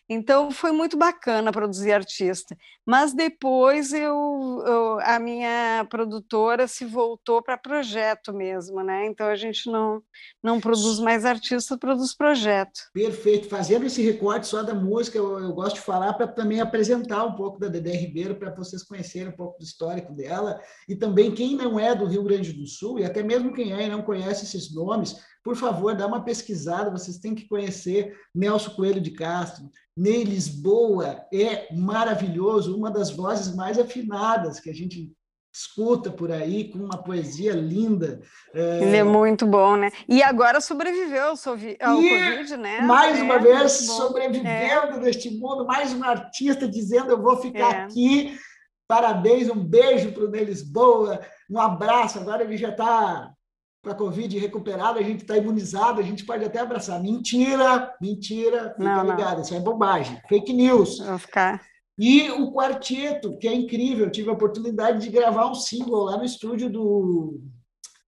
Então 0.08 0.50
foi 0.50 0.72
muito 0.72 0.96
bacana 0.96 1.52
produzir 1.52 1.92
artista. 1.92 2.56
Mas 2.86 3.12
depois 3.12 3.92
eu, 3.92 4.62
eu 4.66 4.98
a 5.02 5.18
minha 5.18 5.86
produtora 5.90 6.66
se 6.66 6.86
voltou 6.86 7.42
para 7.42 7.58
projeto 7.58 8.32
mesmo, 8.32 8.82
né? 8.82 9.06
Então 9.06 9.26
a 9.26 9.36
gente 9.36 9.70
não 9.70 10.02
não 10.42 10.58
produz 10.58 10.98
mais 10.98 11.26
artista, 11.26 11.76
produz 11.76 12.14
projeto. 12.16 12.80
Perfeito. 12.94 13.48
Fazendo 13.48 13.84
esse 13.84 14.00
recorte 14.00 14.46
só 14.46 14.62
da 14.62 14.74
música, 14.74 15.18
eu, 15.18 15.38
eu 15.38 15.52
gosto 15.52 15.76
de 15.76 15.82
falar 15.82 16.14
para 16.14 16.26
também 16.26 16.60
apresentar 16.60 17.24
um 17.24 17.34
pouco 17.34 17.58
da 17.58 17.68
Dedé 17.68 17.92
Ribeiro 17.92 18.36
para 18.36 18.54
vocês 18.54 18.82
conhecerem 18.82 19.28
um 19.28 19.36
pouco 19.36 19.58
do 19.58 19.64
histórico 19.64 20.14
dela 20.14 20.58
e 20.88 20.96
também 20.96 21.34
quem 21.34 21.54
não 21.54 21.78
é 21.78 21.94
do 21.94 22.06
Rio 22.06 22.22
Grande 22.22 22.52
do 22.54 22.66
Sul 22.66 22.98
e 22.98 23.04
até 23.04 23.22
mesmo 23.22 23.52
quem 23.52 23.72
é 23.74 23.86
e 23.86 23.90
não 23.90 24.02
conhece 24.02 24.44
esses 24.44 24.74
nomes, 24.74 25.16
por 25.48 25.56
favor, 25.56 25.96
dá 25.96 26.06
uma 26.06 26.22
pesquisada, 26.22 26.90
vocês 26.90 27.16
têm 27.16 27.34
que 27.34 27.48
conhecer 27.48 28.14
Nelson 28.34 28.68
Coelho 28.72 29.00
de 29.00 29.12
Castro, 29.12 29.70
Ney 29.96 30.22
Lisboa 30.22 31.24
é 31.32 31.74
maravilhoso, 31.74 32.76
uma 32.76 32.90
das 32.90 33.10
vozes 33.10 33.56
mais 33.56 33.78
afinadas 33.78 34.60
que 34.60 34.68
a 34.68 34.74
gente 34.74 35.10
escuta 35.50 36.10
por 36.10 36.30
aí, 36.30 36.70
com 36.70 36.80
uma 36.80 37.02
poesia 37.02 37.54
linda. 37.54 38.20
É... 38.52 38.82
Ele 38.82 38.96
é 38.98 39.02
muito 39.02 39.46
bom, 39.46 39.74
né? 39.74 39.90
E 40.06 40.22
agora 40.22 40.60
sobreviveu 40.60 41.28
ao, 41.28 41.30
ao 41.30 42.02
e, 42.02 42.08
Covid, 42.10 42.56
né? 42.58 42.82
Mais 42.82 43.18
é, 43.18 43.22
uma 43.22 43.38
vez, 43.38 43.72
sobrevivendo 43.86 44.46
é. 44.46 45.00
neste 45.00 45.30
mundo, 45.30 45.64
mais 45.64 45.94
um 45.94 46.04
artista 46.04 46.68
dizendo: 46.68 47.12
eu 47.12 47.22
vou 47.22 47.38
ficar 47.38 47.74
é. 47.74 47.82
aqui. 47.84 48.38
Parabéns, 48.86 49.48
um 49.48 49.64
beijo 49.64 50.12
para 50.12 50.24
o 50.24 50.30
Ney 50.30 50.44
Lisboa, 50.44 51.22
um 51.50 51.58
abraço. 51.58 52.18
Agora 52.18 52.44
ele 52.44 52.58
já 52.58 52.68
está 52.68 53.32
com 53.82 53.90
a 53.90 53.94
Covid 53.94 54.38
recuperada, 54.38 54.98
a 54.98 55.02
gente 55.02 55.22
está 55.22 55.36
imunizado, 55.36 56.00
a 56.00 56.04
gente 56.04 56.24
pode 56.24 56.44
até 56.44 56.60
abraçar. 56.60 57.00
Mentira, 57.00 57.94
mentira, 58.00 58.74
fica 58.76 59.02
não, 59.02 59.10
ligado, 59.10 59.36
não. 59.36 59.42
isso 59.42 59.54
é 59.54 59.60
bobagem, 59.60 60.20
fake 60.28 60.52
news. 60.52 60.98
Vou 60.98 61.18
ficar. 61.18 61.60
E 61.98 62.30
o 62.30 62.52
quarteto, 62.52 63.36
que 63.38 63.48
é 63.48 63.54
incrível, 63.54 64.06
eu 64.06 64.12
tive 64.12 64.30
a 64.30 64.32
oportunidade 64.32 65.00
de 65.00 65.10
gravar 65.10 65.50
um 65.50 65.54
single 65.54 66.04
lá 66.04 66.16
no 66.16 66.24
estúdio 66.24 66.70
do. 66.70 67.40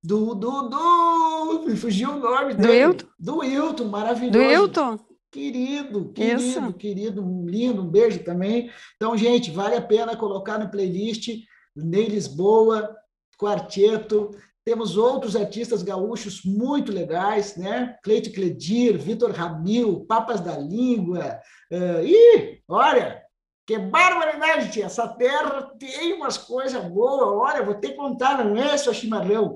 Do. 0.03 0.35
Do. 0.35 0.69
do 0.69 1.65
me 1.67 1.77
fugiu 1.77 2.13
o 2.13 2.21
nome 2.21 2.55
dele. 2.55 2.69
Do 2.69 2.73
Hilton? 2.73 3.07
Do 3.19 3.39
Wilton, 3.39 3.85
maravilhoso. 3.89 4.39
Do 4.39 4.45
Hilton? 4.45 4.99
Querido, 5.31 6.13
querido, 6.13 6.41
Isso. 6.41 6.73
querido, 6.73 7.45
lindo, 7.47 7.83
um 7.83 7.89
beijo 7.89 8.25
também. 8.25 8.71
Então, 8.97 9.17
gente, 9.17 9.51
vale 9.51 9.77
a 9.77 9.83
pena 9.83 10.17
colocar 10.17 10.59
no 10.59 10.71
playlist 10.71 11.29
Ney 11.77 12.09
Lisboa, 12.09 12.97
quarteto. 13.39 14.31
Temos 14.65 14.97
outros 14.97 15.35
artistas 15.37 15.83
gaúchos 15.83 16.43
muito 16.45 16.93
legais, 16.93 17.57
né? 17.57 17.97
Cleito 18.03 18.31
Cledir, 18.33 18.99
Vitor 18.99 19.31
Ramil, 19.31 20.05
Papas 20.07 20.41
da 20.41 20.57
Língua. 20.59 21.41
Uh, 21.73 22.05
ih, 22.05 22.63
olha, 22.69 23.23
que 23.67 23.79
barbaridade, 23.79 24.73
tia. 24.73 24.87
Essa 24.87 25.09
terra 25.09 25.71
tem 25.79 26.13
umas 26.13 26.37
coisas 26.37 26.85
boas. 26.85 27.23
Olha, 27.23 27.65
vou 27.65 27.75
ter 27.75 27.91
que 27.91 27.97
contar, 27.97 28.45
não 28.45 28.57
é 28.57 28.77
só 28.77 28.93
chimarrão. 28.93 29.55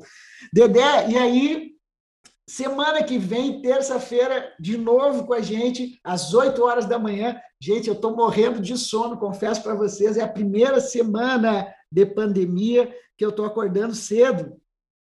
Dedé, 0.53 1.11
e 1.11 1.19
aí, 1.19 1.73
semana 2.49 3.03
que 3.03 3.19
vem, 3.19 3.61
terça-feira, 3.61 4.55
de 4.59 4.79
novo 4.79 5.27
com 5.27 5.35
a 5.35 5.41
gente, 5.41 5.99
às 6.05 6.33
8 6.33 6.63
horas 6.63 6.87
da 6.87 6.99
manhã. 6.99 7.41
Gente, 7.61 7.89
eu 7.89 7.95
estou 7.95 8.15
morrendo 8.15 8.61
de 8.61 8.79
sono, 8.79 9.19
confesso 9.19 9.63
para 9.63 9.75
vocês. 9.75 10.17
É 10.17 10.23
a 10.23 10.29
primeira 10.29 10.81
semana 10.81 11.67
de 11.91 12.07
pandemia 12.07 12.95
que 13.19 13.25
eu 13.25 13.31
estou 13.31 13.45
acordando 13.45 13.95
cedo. 13.95 14.57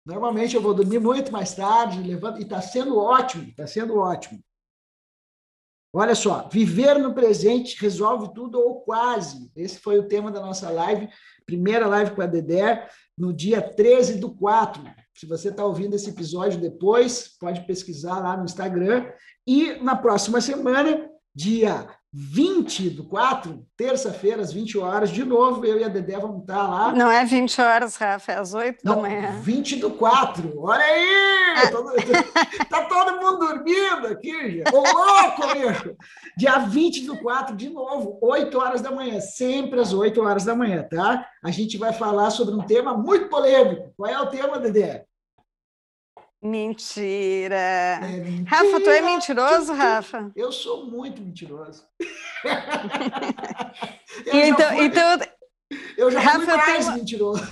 Normalmente 0.05 0.57
eu 0.57 0.63
vou 0.63 0.75
dormir 0.75 0.99
muito 0.99 1.31
mais 1.31 1.55
tarde, 1.55 2.03
levanto, 2.03 2.41
e 2.41 2.43
está 2.43 2.61
sendo 2.61 2.99
ótimo, 2.99 3.45
está 3.45 3.67
sendo 3.67 3.99
ótimo. 3.99 4.43
Olha 5.95 6.15
só, 6.15 6.49
viver 6.49 6.99
no 6.99 7.15
presente 7.15 7.79
resolve 7.79 8.33
tudo 8.33 8.59
ou 8.59 8.81
quase. 8.81 9.53
Esse 9.55 9.79
foi 9.79 9.99
o 9.99 10.09
tema 10.09 10.31
da 10.31 10.41
nossa 10.41 10.71
live, 10.71 11.09
primeira 11.45 11.87
live 11.87 12.15
com 12.15 12.23
a 12.23 12.27
Dedé, 12.27 12.89
no 13.17 13.33
dia 13.33 13.61
13 13.61 14.19
do 14.19 14.35
4. 14.35 14.83
Se 15.15 15.27
você 15.27 15.51
está 15.51 15.65
ouvindo 15.65 15.95
esse 15.95 16.09
episódio 16.09 16.59
depois, 16.59 17.37
pode 17.39 17.67
pesquisar 17.67 18.21
lá 18.21 18.37
no 18.37 18.45
Instagram. 18.45 19.13
E 19.47 19.75
na 19.83 19.95
próxima 19.95 20.41
semana, 20.41 21.11
dia 21.35 21.87
20 22.15 22.91
do 22.91 23.05
4, 23.05 23.65
terça-feira, 23.75 24.43
às 24.43 24.53
20 24.53 24.77
horas, 24.77 25.09
de 25.09 25.25
novo, 25.25 25.65
eu 25.65 25.79
e 25.79 25.85
a 25.85 25.89
Dedé 25.89 26.19
vamos 26.19 26.43
estar 26.43 26.69
lá. 26.69 26.93
Não 26.93 27.11
é 27.11 27.25
20 27.25 27.59
horas, 27.63 27.97
Rafa, 27.97 28.33
é 28.33 28.37
às 28.39 28.53
8 28.53 28.81
Não, 28.85 28.97
da 28.97 29.01
manhã. 29.01 29.41
20 29.41 29.77
do 29.77 29.91
4, 29.93 30.53
olha 30.59 30.85
aí! 30.85 31.55
Ah. 31.57 31.71
Todo, 31.71 31.93
tá 32.69 32.85
todo 32.85 33.19
mundo 33.19 33.39
dormindo 33.39 34.09
aqui, 34.09 34.63
Ô, 34.71 34.77
louco, 34.77 35.55
bicho! 35.55 35.97
Dia 36.37 36.59
20 36.59 37.07
do 37.07 37.17
4, 37.17 37.57
de 37.57 37.71
novo, 37.71 38.19
8 38.21 38.59
horas 38.59 38.83
da 38.83 38.91
manhã, 38.91 39.19
sempre 39.19 39.81
às 39.81 39.95
8 39.95 40.21
horas 40.21 40.45
da 40.45 40.55
manhã, 40.55 40.83
tá? 40.83 41.27
A 41.43 41.51
gente 41.51 41.79
vai 41.79 41.95
falar 41.95 42.29
sobre 42.31 42.55
um 42.55 42.61
tema 42.63 42.95
muito 42.95 43.31
polêmico. 43.31 43.91
Qual 43.97 44.11
é 44.11 44.21
o 44.21 44.27
tema, 44.27 44.59
Dedé? 44.59 45.07
Mentira. 46.43 47.55
É 47.55 48.01
mentira. 48.01 48.51
Rafa, 48.51 48.81
tu 48.81 48.91
é 48.91 49.01
mentiroso, 49.01 49.73
Rafa? 49.73 50.33
Eu 50.35 50.51
sou 50.51 50.87
muito 50.87 51.23
mentiroso. 51.23 51.87
eu 54.27 54.41
então, 54.41 54.69
fui... 54.71 54.85
então, 54.85 55.19
Eu 55.97 56.11
já 56.11 56.19
Rafa, 56.19 56.41
fui 56.41 56.57
mais 56.57 56.89
uma... 56.89 56.97
mentiroso. 56.97 57.43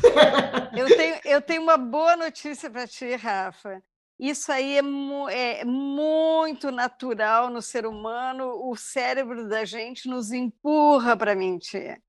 Eu 0.77 0.87
tenho, 0.89 1.21
eu 1.25 1.41
tenho 1.41 1.63
uma 1.63 1.77
boa 1.77 2.17
notícia 2.17 2.69
para 2.69 2.87
ti, 2.87 3.15
Rafa. 3.15 3.81
Isso 4.19 4.53
aí 4.53 4.77
é, 4.77 4.83
mu 4.83 5.29
é, 5.29 5.65
muito 5.65 6.71
natural 6.71 7.49
no 7.49 7.63
ser 7.63 7.87
humano. 7.87 8.69
O 8.69 8.77
cérebro 8.77 9.49
da 9.49 9.65
gente 9.65 10.09
nos 10.09 10.33
empurra 10.33 11.17
para 11.17 11.35
mentir. 11.35 12.03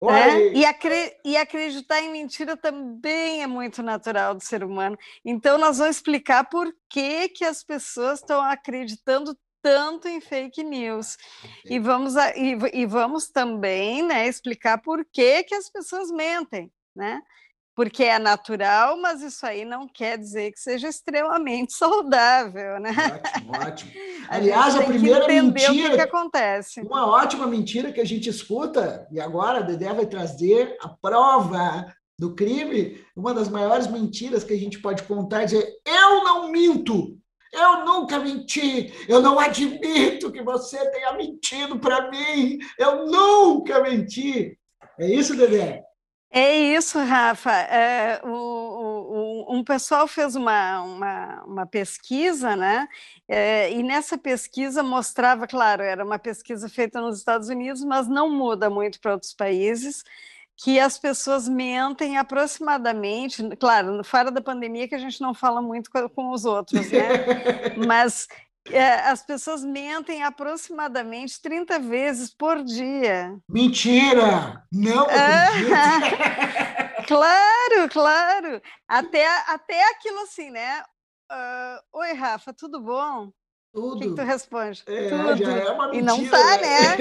Né? 0.00 0.52
E, 0.52 0.64
acre 0.64 1.16
e, 1.24 1.36
acreditar 1.36 2.00
em 2.00 2.12
mentira 2.12 2.56
também 2.56 3.42
é 3.42 3.46
muito 3.46 3.82
natural 3.82 4.34
do 4.34 4.42
ser 4.42 4.62
humano. 4.62 4.96
Então, 5.24 5.58
nós 5.58 5.78
vamos 5.78 5.96
explicar 5.96 6.44
por 6.48 6.72
que, 6.88 7.28
que 7.30 7.44
as 7.44 7.64
pessoas 7.64 8.20
estão 8.20 8.40
acreditando 8.40 9.36
tanto 9.60 10.06
em 10.06 10.20
fake 10.20 10.62
news. 10.62 11.16
E 11.64 11.80
vamos, 11.80 12.16
a, 12.16 12.36
e, 12.36 12.56
e, 12.72 12.86
vamos 12.86 13.28
também 13.28 14.02
né, 14.02 14.28
explicar 14.28 14.78
por 14.78 15.04
que, 15.04 15.42
que 15.42 15.54
as 15.54 15.68
pessoas 15.68 16.10
mentem. 16.10 16.70
Né? 16.94 17.20
Porque 17.78 18.02
é 18.02 18.18
natural, 18.18 19.00
mas 19.00 19.22
isso 19.22 19.46
aí 19.46 19.64
não 19.64 19.86
quer 19.86 20.18
dizer 20.18 20.50
que 20.50 20.58
seja 20.58 20.88
extremamente 20.88 21.74
saudável, 21.78 22.80
né? 22.80 22.90
Ótimo, 22.90 23.52
ótimo. 23.52 23.92
Aliás, 24.28 24.74
a, 24.74 24.80
a 24.80 24.82
primeira 24.82 25.28
mentira. 25.28 25.70
O 25.70 25.74
que, 25.74 25.90
que, 25.90 26.00
acontece. 26.00 26.80
Uma 26.80 27.06
ótima 27.06 27.46
mentira 27.46 27.92
que 27.92 28.00
a 28.00 28.04
gente 28.04 28.28
escuta, 28.28 29.06
e 29.12 29.20
agora 29.20 29.60
a 29.60 29.62
Dedé 29.62 29.94
vai 29.94 30.06
trazer 30.06 30.76
a 30.82 30.88
prova 30.88 31.86
do 32.18 32.34
crime. 32.34 33.00
Uma 33.14 33.32
das 33.32 33.48
maiores 33.48 33.86
mentiras 33.86 34.42
que 34.42 34.54
a 34.54 34.58
gente 34.58 34.80
pode 34.80 35.04
contar 35.04 35.42
é 35.42 35.44
dizer: 35.44 35.72
eu 35.86 36.24
não 36.24 36.50
minto. 36.50 37.16
Eu 37.52 37.84
nunca 37.84 38.18
menti. 38.18 38.92
Eu 39.08 39.22
não 39.22 39.38
admito 39.38 40.32
que 40.32 40.42
você 40.42 40.84
tenha 40.90 41.12
mentido 41.12 41.78
para 41.78 42.10
mim. 42.10 42.58
Eu 42.76 43.06
nunca 43.06 43.80
menti. 43.80 44.58
É 44.98 45.06
isso, 45.08 45.36
Dedé? 45.36 45.84
É 46.30 46.54
isso, 46.54 46.98
Rafa. 46.98 47.50
É, 47.50 48.20
o, 48.22 49.46
o, 49.46 49.56
um 49.56 49.64
pessoal 49.64 50.06
fez 50.06 50.36
uma, 50.36 50.82
uma, 50.82 51.44
uma 51.44 51.66
pesquisa, 51.66 52.54
né? 52.54 52.86
É, 53.26 53.72
e 53.72 53.82
nessa 53.82 54.18
pesquisa 54.18 54.82
mostrava, 54.82 55.46
claro, 55.46 55.82
era 55.82 56.04
uma 56.04 56.18
pesquisa 56.18 56.68
feita 56.68 57.00
nos 57.00 57.18
Estados 57.18 57.48
Unidos, 57.48 57.82
mas 57.82 58.06
não 58.06 58.30
muda 58.30 58.68
muito 58.68 59.00
para 59.00 59.14
outros 59.14 59.32
países, 59.32 60.04
que 60.54 60.78
as 60.78 60.98
pessoas 60.98 61.48
mentem 61.48 62.18
aproximadamente, 62.18 63.42
claro, 63.56 64.02
fora 64.04 64.30
da 64.30 64.42
pandemia 64.42 64.88
que 64.88 64.94
a 64.94 64.98
gente 64.98 65.20
não 65.20 65.32
fala 65.32 65.62
muito 65.62 65.90
com, 65.90 66.08
com 66.10 66.30
os 66.32 66.44
outros, 66.44 66.90
né? 66.90 67.76
mas 67.86 68.28
é, 68.72 69.08
as 69.08 69.22
pessoas 69.22 69.64
mentem 69.64 70.22
aproximadamente 70.22 71.40
30 71.40 71.78
vezes 71.78 72.32
por 72.32 72.62
dia. 72.62 73.38
Mentira! 73.48 74.62
Não 74.72 75.06
ah, 75.10 76.98
Claro, 77.06 77.88
claro. 77.90 78.62
Até, 78.86 79.26
até 79.46 79.90
aquilo 79.90 80.20
assim, 80.20 80.50
né? 80.50 80.82
Uh, 81.30 81.98
Oi, 81.98 82.12
Rafa, 82.12 82.52
tudo 82.52 82.80
bom? 82.80 83.30
Tudo. 83.72 83.96
O 83.96 84.00
que, 84.00 84.08
que 84.08 84.14
tu 84.14 84.22
responde? 84.22 84.82
É, 84.86 85.08
Tudo. 85.08 85.36
Já 85.36 85.52
é 85.52 85.70
uma 85.70 85.88
mentira. 85.88 86.00
E 86.00 86.02
não 86.02 86.30
tá, 86.30 86.56
né? 86.56 86.96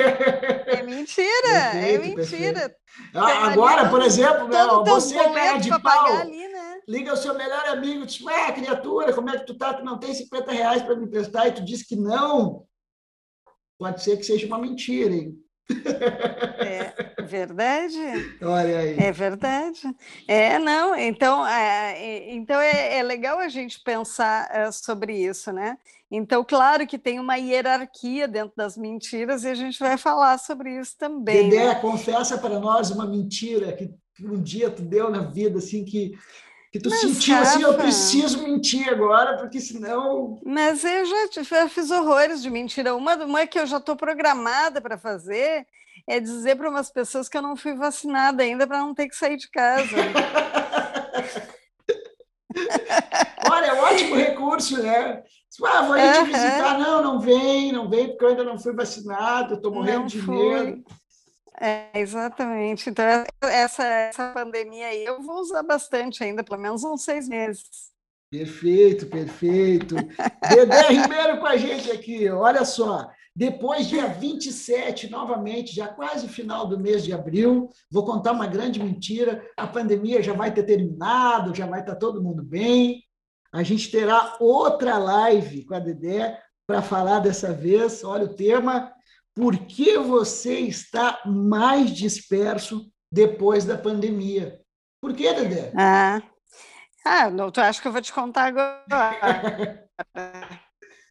É 0.68 0.84
mentira, 0.84 1.48
é 1.48 1.98
perfeito, 1.98 2.04
é 2.04 2.16
mentira. 2.16 2.76
Ah, 3.14 3.48
agora, 3.48 3.90
por 3.90 4.02
exemplo, 4.02 4.48
né, 4.48 4.66
você, 4.86 5.16
cara 5.16 5.58
de 5.58 5.70
pau, 5.82 6.06
ali, 6.18 6.48
né? 6.48 6.80
liga 6.88 7.14
o 7.14 7.18
seu 7.18 7.34
melhor 7.34 7.68
amigo 7.68 8.04
e 8.04 8.06
diz, 8.06 8.22
ué, 8.22 8.52
criatura, 8.52 9.14
como 9.14 9.30
é 9.30 9.38
que 9.38 9.46
tu 9.46 9.58
tá? 9.58 9.74
Tu 9.74 9.84
não 9.84 10.00
tem 10.00 10.14
50 10.14 10.52
reais 10.52 10.82
para 10.82 10.96
me 10.96 11.06
emprestar? 11.06 11.48
E 11.48 11.54
tu 11.54 11.64
diz 11.64 11.86
que 11.86 11.96
não. 11.96 12.66
Pode 13.80 14.04
ser 14.04 14.18
que 14.18 14.24
seja 14.24 14.48
uma 14.48 14.58
mentira, 14.58 15.14
hein? 15.14 15.38
É 16.60 17.24
verdade. 17.24 17.98
Olha 18.42 18.80
aí. 18.80 18.98
É 18.98 19.12
verdade. 19.12 19.82
É, 20.28 20.58
não, 20.60 20.96
então 20.96 21.46
é, 21.46 22.32
então 22.34 22.60
é, 22.60 22.98
é 22.98 23.04
legal 23.04 23.40
a 23.40 23.50
gente 23.50 23.82
pensar 23.84 24.50
é, 24.52 24.72
sobre 24.72 25.18
isso, 25.18 25.52
né? 25.52 25.78
Então, 26.10 26.44
claro 26.44 26.88
que 26.88 26.98
tem 26.98 27.20
uma 27.20 27.36
hierarquia 27.36 28.28
dentro 28.28 28.54
das 28.56 28.78
mentiras 28.78 29.44
e 29.44 29.50
a 29.50 29.56
gente 29.56 29.78
vai 29.78 29.98
falar 29.98 30.38
sobre 30.38 30.80
isso 30.80 30.96
também. 30.98 31.50
Dedé, 31.50 31.66
né? 31.66 31.76
confessa 31.76 32.38
para 32.38 32.60
nós 32.60 32.90
uma 32.92 33.06
mentira 33.06 33.74
que 33.74 33.94
um 34.22 34.42
dia 34.42 34.70
tu 34.70 34.82
deu 34.82 35.12
na 35.12 35.24
vida, 35.24 35.58
assim, 35.60 35.84
que 35.84 36.14
que 36.72 36.80
tu 36.80 36.90
Mas, 36.90 37.00
sentiu 37.00 37.36
Rafa, 37.36 37.50
assim, 37.50 37.62
eu 37.64 37.74
preciso 37.76 38.44
mentir 38.44 38.90
agora, 38.90 39.38
porque 39.38 39.60
senão. 39.60 40.40
Mas 40.46 40.84
eu 40.84 41.06
já, 41.06 41.44
já 41.44 41.70
fiz 41.70 41.90
horrores 41.92 42.42
de 42.42 42.50
mentira. 42.50 42.96
Uma, 42.96 43.16
uma 43.16 43.48
que 43.48 43.60
eu 43.60 43.66
já 43.66 43.78
estou 43.78 43.96
programada 43.96 44.82
para 44.82 44.98
fazer 44.98 45.66
é 46.06 46.20
dizer 46.20 46.56
para 46.56 46.70
umas 46.70 46.90
pessoas 46.90 47.30
que 47.30 47.38
eu 47.38 47.42
não 47.42 47.56
fui 47.56 47.74
vacinada 47.74 48.44
ainda 48.44 48.68
para 48.68 48.80
não 48.80 48.94
ter 48.94 49.08
que 49.08 49.16
sair 49.16 49.38
de 49.38 49.50
casa. 49.50 49.96
Olha, 53.50 53.66
é 53.68 53.74
um 53.74 53.80
ótimo 53.80 54.16
recurso, 54.16 54.82
né? 54.82 55.24
Ah, 55.64 55.82
vou 55.84 55.94
aí 55.96 56.12
te 56.12 56.24
visitar. 56.26 56.78
Não, 56.78 57.02
não 57.02 57.20
vem, 57.20 57.72
não 57.72 57.90
vem, 57.90 58.10
porque 58.10 58.26
eu 58.26 58.30
ainda 58.30 58.44
não 58.44 58.60
fui 58.60 58.74
vacinado, 58.74 59.56
estou 59.56 59.74
morrendo 59.74 60.02
não 60.02 60.06
de 60.06 60.22
fui. 60.22 60.36
medo. 60.36 60.84
É, 61.60 62.00
exatamente. 62.00 62.90
Então, 62.90 63.04
essa, 63.42 63.84
essa 63.84 64.32
pandemia 64.32 64.88
aí 64.88 65.04
eu 65.04 65.22
vou 65.22 65.40
usar 65.40 65.64
bastante 65.64 66.24
ainda, 66.24 66.44
pelo 66.44 66.62
menos 66.62 66.84
uns 66.84 67.04
seis 67.04 67.28
meses. 67.28 67.92
Perfeito, 68.30 69.08
perfeito. 69.08 69.96
Dedé 70.50 70.90
Ribeiro 70.90 71.40
com 71.40 71.46
a 71.46 71.58
gente 71.58 71.90
aqui. 71.90 72.30
Olha 72.30 72.66
só, 72.66 73.10
depois, 73.38 73.88
dia 73.88 74.08
27, 74.08 75.12
novamente, 75.12 75.76
já 75.76 75.88
quase 75.88 76.28
final 76.28 76.68
do 76.68 76.80
mês 76.80 77.04
de 77.04 77.14
abril, 77.14 77.70
vou 77.92 78.04
contar 78.04 78.32
uma 78.32 78.48
grande 78.48 78.82
mentira: 78.82 79.48
a 79.56 79.68
pandemia 79.68 80.24
já 80.24 80.34
vai 80.34 80.52
ter 80.52 80.64
terminado, 80.64 81.54
já 81.54 81.68
vai 81.68 81.82
estar 81.82 81.96
todo 81.96 82.22
mundo 82.22 82.44
bem. 82.44 83.04
A 83.54 83.62
gente 83.62 83.92
terá 83.92 84.36
outra 84.40 84.98
live 84.98 85.64
com 85.66 85.76
a 85.76 85.80
Dedé 85.80 86.42
para 86.68 86.82
falar 86.82 87.20
dessa 87.20 87.54
vez. 87.54 88.04
Olha 88.04 88.26
o 88.26 88.34
tema: 88.34 88.92
por 89.38 89.56
que 89.68 90.00
você 90.00 90.62
está 90.62 91.22
mais 91.24 91.92
disperso 91.92 92.92
depois 93.12 93.66
da 93.66 93.78
pandemia? 93.78 94.60
Por 95.00 95.14
que, 95.14 95.32
Dedé? 95.32 95.72
Ah, 95.78 96.24
ah 97.06 97.30
não, 97.30 97.52
tu 97.52 97.62
acha 97.62 97.80
que 97.80 97.88
eu 97.88 97.92
vou 97.92 98.02
te 98.02 98.12
contar 98.12 98.46
agora? 98.46 99.88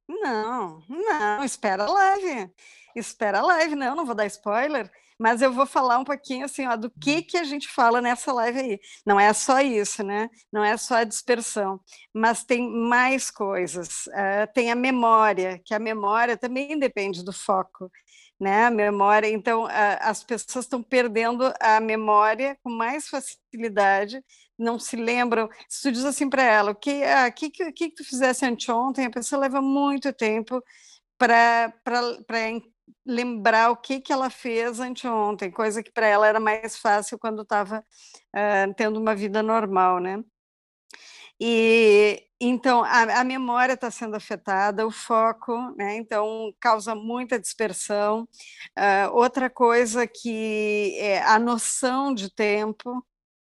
não, 0.09 0.83
não, 0.89 1.45
espera 1.45 1.85
a 1.85 1.91
live. 1.91 2.51
Espera 2.97 3.39
a 3.39 3.43
live, 3.43 3.77
não, 3.77 3.95
não 3.95 4.05
vou 4.05 4.15
dar 4.15 4.27
spoiler, 4.27 4.91
mas 5.17 5.41
eu 5.41 5.53
vou 5.53 5.67
falar 5.67 5.99
um 5.99 6.05
pouquinho 6.05 6.47
assim, 6.47 6.67
ó, 6.67 6.75
do 6.75 6.91
que 6.91 7.23
que 7.23 7.37
a 7.37 7.45
gente 7.45 7.69
fala 7.69 8.01
nessa 8.01 8.33
live 8.33 8.59
aí. 8.59 8.81
Não 9.07 9.21
é 9.21 9.33
só 9.33 9.61
isso, 9.61 10.03
né? 10.03 10.29
Não 10.53 10.65
é 10.65 10.77
só 10.77 10.97
a 10.97 11.05
dispersão, 11.05 11.79
mas 12.13 12.43
tem 12.43 12.69
mais 12.69 13.31
coisas. 13.31 14.07
Uh, 14.09 14.53
tem 14.53 14.73
a 14.73 14.75
memória, 14.75 15.61
que 15.65 15.75
a 15.75 15.79
memória 15.79 16.37
também 16.37 16.77
depende 16.77 17.25
do 17.25 17.33
foco 17.33 17.89
né? 18.39 18.67
A 18.67 18.71
memória, 18.71 19.29
então 19.29 19.67
a, 19.67 19.95
as 20.11 20.23
pessoas 20.25 20.65
estão 20.65 20.83
perdendo 20.83 21.53
a 21.61 21.81
memória 21.81 22.57
com 22.63 22.71
mais 22.71 23.09
facilidade, 23.09 24.23
não 24.59 24.79
se 24.79 24.97
lembram. 24.97 25.49
Se 25.69 25.83
tu 25.83 25.93
diz 25.93 26.05
assim 26.05 26.29
para 26.29 26.43
ela, 26.43 26.71
o 26.73 26.75
que, 26.75 27.03
ah, 27.05 27.31
que, 27.31 27.51
que, 27.51 27.73
que 27.73 27.91
tu 27.91 28.05
fizesse 28.05 28.45
anteontem, 28.45 29.07
a 29.07 29.11
pessoa 29.11 29.41
leva 29.41 29.61
muito 29.61 30.13
tempo 30.13 30.63
para 31.19 31.73
lembrar 33.05 33.71
o 33.71 33.77
que, 33.77 34.01
que 34.01 34.13
ela 34.13 34.31
fez 34.31 34.81
anteontem, 34.81 35.51
coisa 35.51 35.83
que 35.83 35.93
para 35.93 36.07
ela 36.07 36.27
era 36.27 36.41
mais 36.41 36.77
fácil 36.77 37.19
quando 37.19 37.43
estava 37.43 37.85
uh, 38.35 38.75
tendo 38.77 39.01
uma 39.01 39.15
vida 39.15 39.43
normal, 39.43 40.01
né? 40.01 40.23
E 41.41 42.23
então 42.41 42.83
a, 42.85 43.21
a 43.21 43.25
memória 43.25 43.75
está 43.75 43.91
sendo 43.91 44.17
afetada, 44.17 44.87
o 44.87 44.91
foco, 44.91 45.53
né? 45.77 45.97
Então 45.97 46.53
causa 46.61 46.95
muita 46.95 47.39
dispersão. 47.39 48.29
Uh, 48.79 49.13
outra 49.13 49.49
coisa 49.51 50.07
que 50.07 50.97
é 50.99 51.23
a 51.23 51.39
noção 51.39 52.15
de 52.15 52.31
tempo 52.35 53.05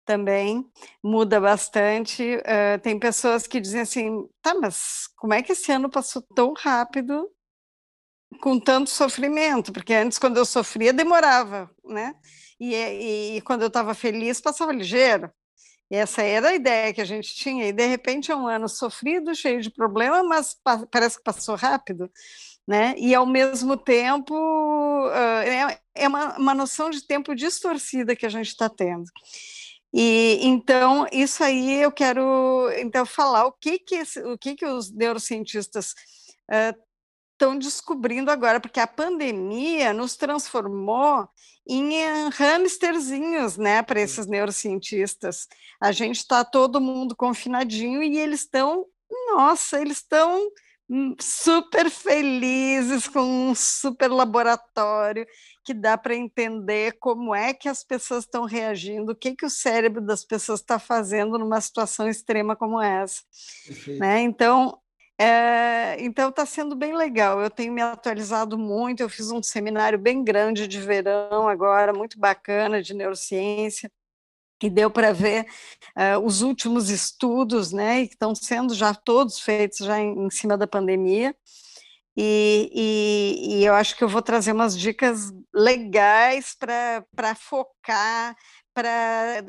também 0.07 0.65
muda 1.03 1.41
bastante. 1.41 2.37
Uh, 2.37 2.81
tem 2.83 2.99
pessoas 2.99 3.47
que 3.47 3.61
dizem 3.61 3.83
assim, 3.83 4.29
tá, 4.43 4.55
mas 4.55 5.09
como 5.17 5.35
é 5.35 5.43
que 5.43 5.53
esse 5.53 5.73
ano 5.73 5.91
passou 5.91 6.23
tão 6.35 6.55
rápido 6.55 7.29
com 8.41 8.59
tanto 8.59 8.91
sofrimento? 8.91 9.73
Porque 9.73 9.95
antes, 9.95 10.19
quando 10.19 10.37
eu 10.39 10.45
sofria, 10.47 10.93
demorava, 10.93 11.71
né? 11.85 12.15
E, 12.61 12.75
e, 12.75 13.37
e 13.37 13.41
quando 13.43 13.63
eu 13.63 13.69
estava 13.69 13.95
feliz, 13.95 14.41
passava 14.41 14.73
ligeiro. 14.73 15.31
E 15.91 15.97
essa 15.97 16.23
era 16.23 16.49
a 16.49 16.55
ideia 16.55 16.93
que 16.93 17.01
a 17.01 17.05
gente 17.05 17.35
tinha, 17.35 17.69
e 17.69 17.73
de 17.73 17.87
repente 17.87 18.33
é 18.33 18.37
um 18.37 18.49
ano 18.49 18.69
sofrido, 18.69 19.35
cheio 19.35 19.61
de 19.61 19.71
problema, 19.71 20.23
mas 20.25 20.57
parece 20.91 21.19
que 21.19 21.25
passou 21.25 21.55
rápido, 21.55 22.11
né? 22.67 22.95
E 22.99 23.15
ao 23.15 23.25
mesmo 23.25 23.77
tempo 23.77 24.35
é, 25.11 25.79
é 25.95 26.09
uma, 26.09 26.55
noção 26.55 26.91
de 26.91 27.07
tempo 27.07 27.35
distorcida 27.35 28.17
que 28.17 28.27
a 28.27 28.29
gente 28.29 28.49
está 28.49 28.69
tendo. 28.69 29.05
E 29.95 30.41
então 30.43 31.07
isso 31.13 31.43
aí 31.45 31.81
eu 31.81 31.93
quero 31.93 32.69
então 32.79 33.07
falar 33.07 33.47
o 33.47 33.53
que 33.53 33.79
que 33.79 34.03
o 34.25 34.37
que 34.37 34.57
que 34.57 34.67
os 34.67 34.93
neurocientistas 34.93 35.93
uh, 36.51 36.86
estão 37.37 37.59
descobrindo 37.59 38.31
agora, 38.31 38.59
porque 38.59 38.81
a 38.81 38.87
pandemia 38.87 39.93
nos 39.93 40.17
transformou 40.17 41.29
em 41.69 42.03
hamsterzinhos, 42.41 43.57
né, 43.59 43.83
para 43.83 44.01
esses 44.01 44.27
neurocientistas. 44.27 45.47
A 45.81 45.93
gente 45.93 46.17
está 46.17 46.45
todo 46.45 46.81
mundo 46.81 47.15
confinadinho 47.15 48.03
e 48.03 48.19
eles 48.19 48.41
estão, 48.41 48.87
nossa, 49.31 49.81
eles 49.81 49.99
estão 49.99 50.49
super 51.21 51.91
felizes 51.91 53.09
com 53.09 53.21
um 53.21 53.55
super 53.55 54.09
laboratório 54.09 55.27
que 55.65 55.75
dá 55.75 55.99
para 55.99 56.15
entender 56.15 56.97
como 57.01 57.35
é 57.35 57.53
que 57.53 57.69
as 57.69 57.83
pessoas 57.83 58.23
estão 58.23 58.45
reagindo, 58.45 59.11
o 59.11 59.17
que 59.17 59.35
que 59.35 59.45
o 59.45 59.51
cérebro 59.51 60.01
das 60.01 60.25
pessoas 60.25 60.61
está 60.61 60.79
fazendo 60.79 61.37
numa 61.37 61.61
situação 61.61 62.09
extrema 62.09 62.55
como 62.55 62.81
essa, 62.81 63.21
né? 63.99 64.21
Então 64.21 64.79
é, 65.19 65.97
então 66.01 66.29
está 66.31 66.45
sendo 66.47 66.77
bem 66.77 66.95
legal. 66.97 67.41
Eu 67.41 67.51
tenho 67.51 67.73
me 67.73 67.83
atualizado 67.83 68.59
muito. 68.59 69.03
Eu 69.03 69.09
fiz 69.09 69.31
um 69.31 69.43
seminário 69.43 69.99
bem 69.99 70.23
grande 70.25 70.67
de 70.69 70.81
verão 70.81 71.49
agora, 71.49 71.93
muito 71.93 72.19
bacana 72.19 72.83
de 72.83 72.95
neurociência 72.95 73.91
que 74.59 74.71
deu 74.71 74.91
para 74.91 75.13
ver 75.13 75.47
uh, 75.97 76.19
os 76.25 76.43
últimos 76.43 76.89
estudos, 76.89 77.73
né, 77.73 78.07
que 78.07 78.15
estão 78.15 78.35
sendo 78.35 78.75
já 78.75 78.95
todos 78.95 79.39
feitos 79.39 79.79
já 79.79 79.99
em, 79.99 80.27
em 80.27 80.31
cima 80.31 80.57
da 80.57 80.67
pandemia, 80.67 81.35
e, 82.17 82.71
e, 82.75 83.61
e, 83.61 83.65
eu 83.67 83.75
acho 83.75 83.95
que 83.95 84.03
eu 84.03 84.09
vou 84.09 84.23
trazer 84.23 84.53
umas 84.53 84.77
dicas 84.79 85.31
legais 85.55 86.55
para 86.55 87.35
focar, 87.35 88.35
para 88.73 89.43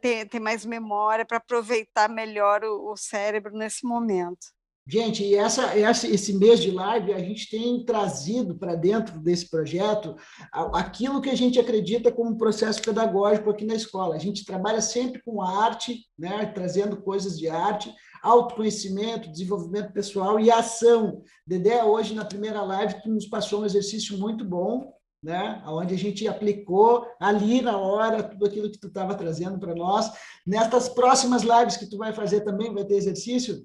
ter, 0.00 0.26
ter 0.26 0.40
mais 0.40 0.64
memória, 0.64 1.26
para 1.26 1.36
aproveitar 1.36 2.08
melhor 2.08 2.64
o, 2.64 2.92
o 2.92 2.96
cérebro 2.96 3.54
nesse 3.54 3.86
momento. 3.86 4.46
Gente, 4.90 5.22
e 5.22 5.36
essa, 5.36 5.78
essa, 5.78 6.08
esse 6.08 6.32
mês 6.32 6.58
de 6.58 6.72
live, 6.72 7.12
a 7.12 7.20
gente 7.20 7.48
tem 7.48 7.84
trazido 7.84 8.58
para 8.58 8.74
dentro 8.74 9.20
desse 9.20 9.48
projeto 9.48 10.16
aquilo 10.52 11.20
que 11.20 11.30
a 11.30 11.36
gente 11.36 11.60
acredita 11.60 12.10
como 12.10 12.36
processo 12.36 12.82
pedagógico 12.82 13.50
aqui 13.50 13.64
na 13.64 13.76
escola. 13.76 14.16
A 14.16 14.18
gente 14.18 14.44
trabalha 14.44 14.80
sempre 14.80 15.22
com 15.22 15.40
arte, 15.40 16.06
né, 16.18 16.44
trazendo 16.46 17.00
coisas 17.00 17.38
de 17.38 17.48
arte, 17.48 17.94
autoconhecimento, 18.20 19.30
desenvolvimento 19.30 19.92
pessoal 19.92 20.40
e 20.40 20.50
ação. 20.50 21.22
Dedé, 21.46 21.84
hoje 21.84 22.12
na 22.12 22.24
primeira 22.24 22.60
live, 22.60 23.00
tu 23.00 23.10
nos 23.10 23.26
passou 23.26 23.62
um 23.62 23.66
exercício 23.66 24.18
muito 24.18 24.44
bom, 24.44 24.92
né? 25.22 25.62
Onde 25.68 25.94
a 25.94 25.98
gente 25.98 26.26
aplicou 26.26 27.06
ali 27.20 27.62
na 27.62 27.78
hora 27.78 28.24
tudo 28.24 28.44
aquilo 28.44 28.68
que 28.68 28.80
tu 28.80 28.88
estava 28.88 29.14
trazendo 29.14 29.56
para 29.56 29.72
nós. 29.72 30.10
Nestas 30.44 30.88
próximas 30.88 31.42
lives 31.42 31.76
que 31.76 31.88
tu 31.88 31.96
vai 31.96 32.12
fazer 32.12 32.40
também 32.40 32.74
vai 32.74 32.84
ter 32.84 32.96
exercício? 32.96 33.64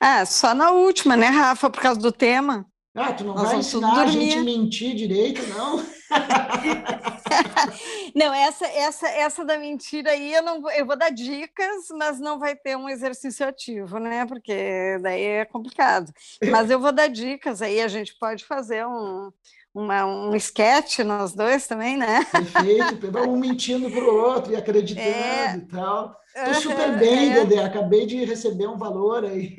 Ah, 0.00 0.26
só 0.26 0.54
na 0.54 0.70
última, 0.70 1.16
né, 1.16 1.28
Rafa, 1.28 1.70
por 1.70 1.80
causa 1.80 2.00
do 2.00 2.12
tema. 2.12 2.66
Ah, 2.94 3.12
tu 3.12 3.24
não 3.24 3.34
Nós 3.34 3.48
vai 3.48 3.58
ensinar 3.58 4.02
a 4.02 4.06
gente 4.06 4.40
mentir 4.40 4.94
direito, 4.94 5.42
não? 5.48 5.84
não, 8.14 8.32
essa, 8.32 8.66
essa, 8.66 9.08
essa 9.08 9.44
da 9.44 9.58
mentira 9.58 10.12
aí 10.12 10.32
eu 10.32 10.42
não 10.42 10.70
eu 10.70 10.86
vou 10.86 10.96
dar 10.96 11.10
dicas, 11.10 11.88
mas 11.98 12.18
não 12.18 12.38
vai 12.38 12.56
ter 12.56 12.74
um 12.74 12.88
exercício 12.88 13.46
ativo, 13.46 13.98
né? 13.98 14.24
Porque 14.24 14.98
daí 15.02 15.22
é 15.22 15.44
complicado. 15.44 16.10
Mas 16.50 16.70
eu 16.70 16.80
vou 16.80 16.92
dar 16.92 17.08
dicas, 17.08 17.60
aí 17.60 17.82
a 17.82 17.88
gente 17.88 18.16
pode 18.18 18.46
fazer 18.46 18.86
um, 18.86 19.30
uma, 19.76 20.06
um 20.06 20.34
sketch 20.36 21.00
nós 21.00 21.34
dois 21.34 21.66
também, 21.66 21.98
né? 21.98 22.24
Perfeito, 22.32 23.18
um 23.28 23.36
mentindo 23.36 23.90
para 23.90 24.04
o 24.04 24.16
outro 24.16 24.52
e 24.52 24.56
acreditando 24.56 25.06
é... 25.06 25.56
e 25.56 25.60
tal. 25.60 26.16
Estou 26.34 26.72
super 26.72 26.98
bem, 26.98 27.32
é. 27.32 27.44
Dedé. 27.44 27.62
Acabei 27.62 28.06
de 28.06 28.24
receber 28.24 28.66
um 28.66 28.76
valor 28.76 29.24
aí. 29.24 29.54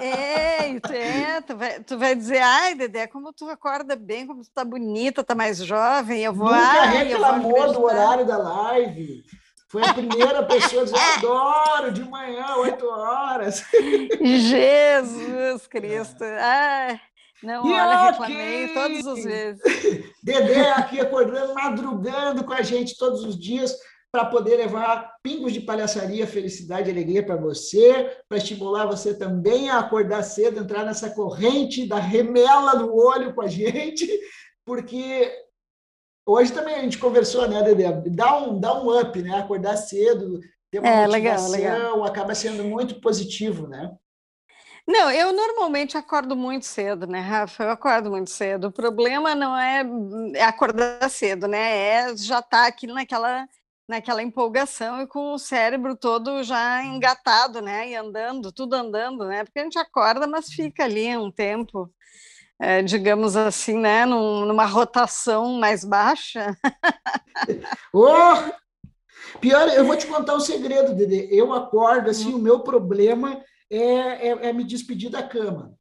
É, 0.00 0.70
é 0.70 1.40
tu, 1.42 1.56
vai, 1.56 1.80
tu 1.80 1.98
vai 1.98 2.14
dizer, 2.14 2.38
ai, 2.38 2.74
Dedé, 2.74 3.06
como 3.06 3.32
tu 3.32 3.48
acorda 3.50 3.94
bem, 3.94 4.26
como 4.26 4.42
tu 4.42 4.50
tá 4.50 4.64
bonita, 4.64 5.22
tá 5.22 5.34
mais 5.34 5.58
jovem. 5.58 6.22
Eu 6.22 6.32
vou, 6.32 6.48
Nunca 6.48 6.58
ai, 6.58 7.04
reclamou 7.04 7.72
do 7.72 7.84
horário 7.84 8.26
da 8.26 8.38
live. 8.38 9.22
Foi 9.68 9.82
a 9.82 9.92
primeira 9.92 10.42
pessoa 10.44 10.82
a 10.82 10.84
dizer, 10.84 10.98
adoro, 11.18 11.92
de 11.92 12.02
manhã, 12.02 12.56
oito 12.56 12.86
horas. 12.86 13.62
Jesus 14.20 15.66
Cristo. 15.66 16.24
Ai. 16.24 16.98
Não, 17.42 17.66
e 17.66 17.72
olha, 17.72 18.10
reclamei 18.10 18.74
todas 18.74 19.06
as 19.06 19.24
vezes. 19.24 19.62
Dedé 20.22 20.70
aqui 20.72 21.00
acordando, 21.00 21.54
madrugando 21.54 22.44
com 22.44 22.52
a 22.52 22.62
gente 22.62 22.96
todos 22.98 23.24
os 23.24 23.38
dias 23.38 23.76
para 24.12 24.24
poder 24.24 24.56
levar 24.56 25.14
pingos 25.22 25.52
de 25.52 25.60
palhaçaria, 25.60 26.26
felicidade 26.26 26.88
e 26.88 26.92
alegria 26.92 27.24
para 27.24 27.36
você, 27.36 28.18
para 28.28 28.38
estimular 28.38 28.84
você 28.86 29.14
também 29.14 29.70
a 29.70 29.78
acordar 29.78 30.22
cedo, 30.22 30.60
entrar 30.60 30.84
nessa 30.84 31.10
corrente 31.10 31.86
da 31.86 31.98
remela 31.98 32.74
no 32.74 32.94
olho 32.94 33.32
com 33.34 33.42
a 33.42 33.46
gente, 33.46 34.06
porque 34.66 35.32
hoje 36.26 36.52
também 36.52 36.74
a 36.74 36.82
gente 36.82 36.98
conversou, 36.98 37.48
né, 37.48 37.62
Dedé? 37.62 38.02
Dá 38.08 38.36
um, 38.36 38.58
dá 38.58 38.82
um 38.82 39.00
up, 39.00 39.22
né? 39.22 39.38
Acordar 39.38 39.76
cedo, 39.76 40.40
ter 40.72 40.80
uma 40.80 40.88
é, 40.88 41.06
motivação, 41.06 41.50
legal, 41.52 41.78
legal. 41.78 42.04
acaba 42.04 42.34
sendo 42.34 42.64
muito 42.64 43.00
positivo, 43.00 43.68
né? 43.68 43.92
Não, 44.90 45.08
eu 45.08 45.32
normalmente 45.32 45.96
acordo 45.96 46.34
muito 46.34 46.66
cedo, 46.66 47.06
né, 47.06 47.20
Rafa? 47.20 47.62
Eu 47.62 47.70
acordo 47.70 48.10
muito 48.10 48.28
cedo. 48.28 48.66
O 48.66 48.72
problema 48.72 49.36
não 49.36 49.56
é, 49.56 49.84
é 50.34 50.42
acordar 50.42 51.08
cedo, 51.08 51.46
né? 51.46 51.76
É 51.76 52.16
já 52.16 52.40
estar 52.40 52.62
tá 52.62 52.66
aqui 52.66 52.88
naquela, 52.88 53.46
naquela 53.88 54.20
empolgação 54.20 55.00
e 55.00 55.06
com 55.06 55.32
o 55.32 55.38
cérebro 55.38 55.94
todo 55.94 56.42
já 56.42 56.82
engatado, 56.84 57.62
né? 57.62 57.88
E 57.88 57.94
andando, 57.94 58.50
tudo 58.50 58.74
andando, 58.74 59.26
né? 59.26 59.44
Porque 59.44 59.60
a 59.60 59.62
gente 59.62 59.78
acorda, 59.78 60.26
mas 60.26 60.48
fica 60.48 60.82
ali 60.82 61.16
um 61.16 61.30
tempo, 61.30 61.88
é, 62.58 62.82
digamos 62.82 63.36
assim, 63.36 63.78
né? 63.78 64.04
Num, 64.04 64.44
numa 64.44 64.66
rotação 64.66 65.52
mais 65.52 65.84
baixa. 65.84 66.56
oh! 67.94 68.58
Pior, 69.40 69.68
eu 69.68 69.84
vou 69.84 69.96
te 69.96 70.08
contar 70.08 70.34
um 70.34 70.40
segredo, 70.40 70.96
Dede. 70.96 71.28
Eu 71.30 71.52
acordo, 71.52 72.10
assim, 72.10 72.34
hum. 72.34 72.38
o 72.38 72.42
meu 72.42 72.58
problema 72.58 73.40
é, 73.70 74.28
é, 74.28 74.48
é 74.48 74.52
me 74.52 74.64
despedir 74.64 75.10
da 75.10 75.22
cama. 75.22 75.74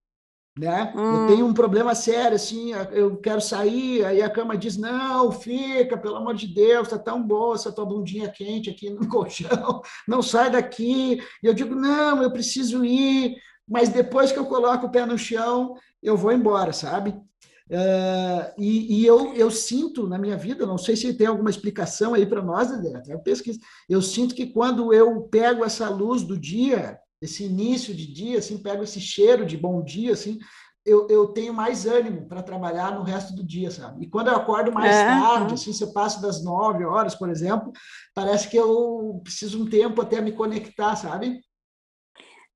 Né? 0.58 0.91
Hum. 0.95 1.21
Eu 1.21 1.28
tenho 1.28 1.45
um 1.45 1.54
problema 1.54 1.95
sério, 1.95 2.36
assim, 2.36 2.73
eu 2.91 3.15
quero 3.17 3.39
sair, 3.39 4.04
aí 4.04 4.21
a 4.21 4.30
cama 4.30 4.58
diz, 4.58 4.75
não, 4.75 5.32
fica, 5.32 5.97
pelo 5.97 6.17
amor 6.17 6.36
de 6.36 6.47
Deus, 6.47 6.89
tá 6.89 6.99
tão 6.99 7.23
boa 7.23 7.56
essa 7.56 7.71
tua 7.71 7.86
bundinha 7.86 8.30
quente 8.30 8.69
aqui 8.69 8.89
no 8.89 9.08
colchão, 9.08 9.82
não 10.06 10.21
sai 10.21 10.52
daqui. 10.52 11.21
E 11.41 11.47
eu 11.47 11.54
digo, 11.54 11.73
não, 11.73 12.21
eu 12.21 12.30
preciso 12.32 12.84
ir, 12.84 13.38
mas 13.65 13.88
depois 13.88 14.32
que 14.32 14.39
eu 14.39 14.45
coloco 14.45 14.88
o 14.88 14.91
pé 14.91 15.06
no 15.06 15.17
chão, 15.17 15.75
eu 16.04 16.17
vou 16.17 16.34
embora, 16.34 16.73
sabe? 16.73 17.12
Uh, 17.71 18.52
e, 18.58 18.99
e 18.99 19.06
eu, 19.06 19.34
eu 19.36 19.52
sinto 19.52 20.08
na 20.08 20.17
minha 20.17 20.36
vida, 20.36 20.65
não 20.65 20.78
sei 20.78 20.95
se 20.95 21.13
tem 21.13 21.28
alguma 21.28 21.52
explicação 21.52 22.15
aí 22.15 22.25
para 22.25 22.41
nós, 22.41 22.69
Dedé, 22.69 23.13
eu 23.13 23.19
pesquiso, 23.19 23.60
eu 23.88 24.02
sinto 24.02 24.34
que 24.34 24.47
quando 24.47 24.91
eu 24.91 25.21
pego 25.21 25.63
essa 25.63 25.88
luz 25.88 26.23
do 26.23 26.36
dia, 26.36 26.99
esse 27.21 27.43
início 27.43 27.93
de 27.93 28.12
dia, 28.12 28.39
assim, 28.39 28.58
pego 28.58 28.84
esse 28.84 28.99
cheiro 28.99 29.45
de 29.45 29.58
bom 29.58 29.84
dia, 29.84 30.13
assim, 30.13 30.39
eu, 30.86 31.08
eu 31.10 31.27
tenho 31.27 31.53
mais 31.53 31.86
ânimo 31.86 32.27
para 32.27 32.41
trabalhar 32.41 32.95
no 32.95 33.03
resto 33.03 33.36
do 33.36 33.43
dia, 33.43 33.69
sabe? 33.69 34.05
E 34.05 34.10
quando 34.10 34.29
eu 34.29 34.36
acordo 34.36 34.71
mais 34.71 34.95
é, 34.95 35.05
tarde, 35.05 35.53
assim, 35.53 35.73
se 35.73 35.84
eu 35.84 35.93
passo 35.93 36.21
das 36.21 36.43
nove 36.43 36.86
horas, 36.86 37.13
por 37.13 37.29
exemplo, 37.29 37.71
parece 38.15 38.47
que 38.47 38.58
eu 38.58 39.19
preciso 39.23 39.62
um 39.62 39.69
tempo 39.69 40.01
até 40.01 40.21
me 40.21 40.32
conectar, 40.32 40.95
sabe? 40.95 41.41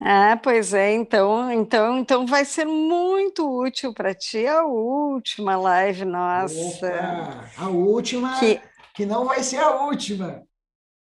Ah, 0.01 0.37
pois 0.41 0.73
é, 0.73 0.93
então, 0.93 1.51
então, 1.51 1.99
então 1.99 2.25
vai 2.25 2.43
ser 2.43 2.65
muito 2.65 3.47
útil 3.47 3.93
para 3.93 4.13
ti 4.13 4.45
a 4.47 4.65
última 4.65 5.55
live 5.55 6.03
nossa. 6.03 6.87
Opa, 6.87 7.49
a 7.57 7.69
última, 7.69 8.37
que... 8.39 8.59
que 8.95 9.05
não 9.05 9.25
vai 9.25 9.43
ser 9.43 9.57
a 9.57 9.85
última. 9.85 10.43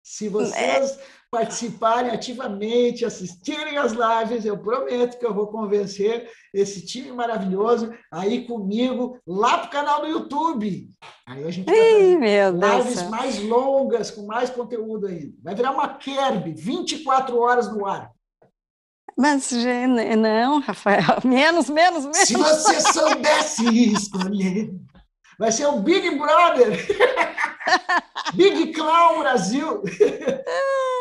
Se 0.04 0.28
vocês 0.28 0.98
é 0.98 1.19
participarem 1.32 2.12
ativamente, 2.12 3.06
assistirem 3.06 3.78
as 3.78 3.94
lives. 3.94 4.46
Eu 4.46 4.58
prometo 4.58 5.20
que 5.20 5.26
eu 5.26 5.34
vou 5.34 5.48
convencer 5.48 6.30
esse 6.54 6.86
time 6.86 7.12
maravilhoso 7.12 7.94
aí 8.12 8.46
comigo 8.46 9.20
lá 9.26 9.60
para 9.60 9.68
o 9.68 9.72
canal 9.72 10.02
do 10.02 10.08
YouTube. 10.08 10.90
Aí 11.28 11.44
a 11.44 11.52
gente 11.52 11.66
vai 11.66 11.76
Ei, 11.76 12.16
lives 12.16 12.96
Deus 12.96 13.10
mais 13.10 13.42
longas, 13.44 14.12
com 14.12 14.26
mais 14.26 14.50
conteúdo 14.50 15.08
ainda. 15.08 15.34
Vai 15.44 15.56
virar 15.56 15.72
uma 15.72 15.88
Kerb, 15.88 16.54
24 16.54 17.38
horas 17.40 17.72
no 17.72 17.86
ar. 17.86 18.12
Mas 19.18 19.52
não, 20.18 20.60
Rafael, 20.62 21.20
menos, 21.26 21.70
menos, 21.70 22.04
menos. 22.04 22.18
Se 22.20 22.36
você 22.36 22.80
soubesse 22.80 23.92
escolher, 23.92 24.74
vai 25.38 25.52
ser 25.52 25.68
o 25.68 25.80
Big 25.82 26.18
Brother. 26.18 26.88
Big 28.34 28.74
Clown 28.74 29.20
Brasil. 29.20 29.84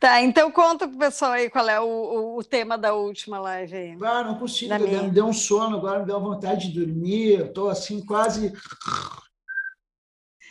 Tá, 0.00 0.22
então 0.22 0.50
conta 0.50 0.88
pro 0.88 0.98
pessoal 0.98 1.32
aí 1.32 1.50
qual 1.50 1.68
é 1.68 1.78
o, 1.80 1.84
o, 1.84 2.38
o 2.38 2.44
tema 2.44 2.78
da 2.78 2.94
última 2.94 3.38
live 3.38 3.76
aí. 3.76 3.98
Ah, 4.02 4.24
não 4.24 4.38
consigo, 4.38 4.72
me 4.78 5.10
deu 5.10 5.26
um 5.26 5.32
sono 5.32 5.76
agora, 5.76 6.00
me 6.00 6.06
deu 6.06 6.20
vontade 6.20 6.72
de 6.72 6.80
dormir, 6.80 7.38
eu 7.38 7.52
tô 7.52 7.68
assim 7.68 8.04
quase... 8.04 8.52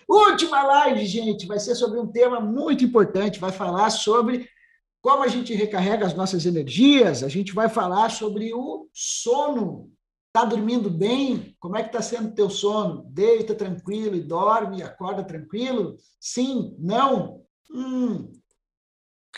Última 0.07 0.63
live, 0.63 1.05
gente, 1.05 1.45
vai 1.45 1.59
ser 1.59 1.75
sobre 1.75 1.99
um 1.99 2.07
tema 2.07 2.39
muito 2.39 2.83
importante, 2.83 3.39
vai 3.39 3.51
falar 3.51 3.89
sobre 3.89 4.49
como 5.01 5.23
a 5.23 5.27
gente 5.27 5.53
recarrega 5.53 6.05
as 6.05 6.13
nossas 6.13 6.45
energias, 6.45 7.23
a 7.23 7.27
gente 7.27 7.53
vai 7.53 7.69
falar 7.69 8.09
sobre 8.09 8.53
o 8.53 8.87
sono, 8.93 9.91
Está 10.29 10.45
dormindo 10.45 10.91
bem? 10.91 11.55
Como 11.59 11.75
é 11.75 11.81
que 11.81 11.89
está 11.89 12.03
sendo 12.03 12.29
o 12.29 12.33
teu 12.35 12.51
sono? 12.51 13.03
Deita 13.09 13.55
tranquilo 13.55 14.15
e 14.15 14.21
dorme, 14.21 14.83
acorda 14.83 15.23
tranquilo? 15.23 15.97
Sim? 16.19 16.75
Não? 16.77 17.41
Hum, 17.71 18.31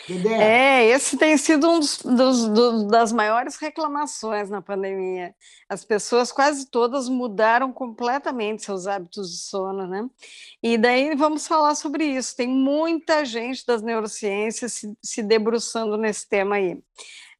é, 0.08 0.86
esse 0.86 1.16
tem 1.16 1.36
sido 1.36 1.68
um 1.70 1.78
dos, 1.78 1.98
dos, 1.98 2.88
das 2.88 3.12
maiores 3.12 3.56
reclamações 3.56 4.50
na 4.50 4.60
pandemia. 4.60 5.34
As 5.68 5.84
pessoas 5.84 6.32
quase 6.32 6.66
todas 6.66 7.08
mudaram 7.08 7.72
completamente 7.72 8.64
seus 8.64 8.86
hábitos 8.86 9.30
de 9.30 9.38
sono, 9.38 9.86
né? 9.86 10.08
E 10.62 10.76
daí 10.76 11.14
vamos 11.14 11.46
falar 11.46 11.74
sobre 11.74 12.04
isso. 12.04 12.34
Tem 12.34 12.48
muita 12.48 13.24
gente 13.24 13.64
das 13.66 13.82
neurociências 13.82 14.72
se, 14.72 14.96
se 15.02 15.22
debruçando 15.22 15.96
nesse 15.96 16.28
tema 16.28 16.56
aí. 16.56 16.82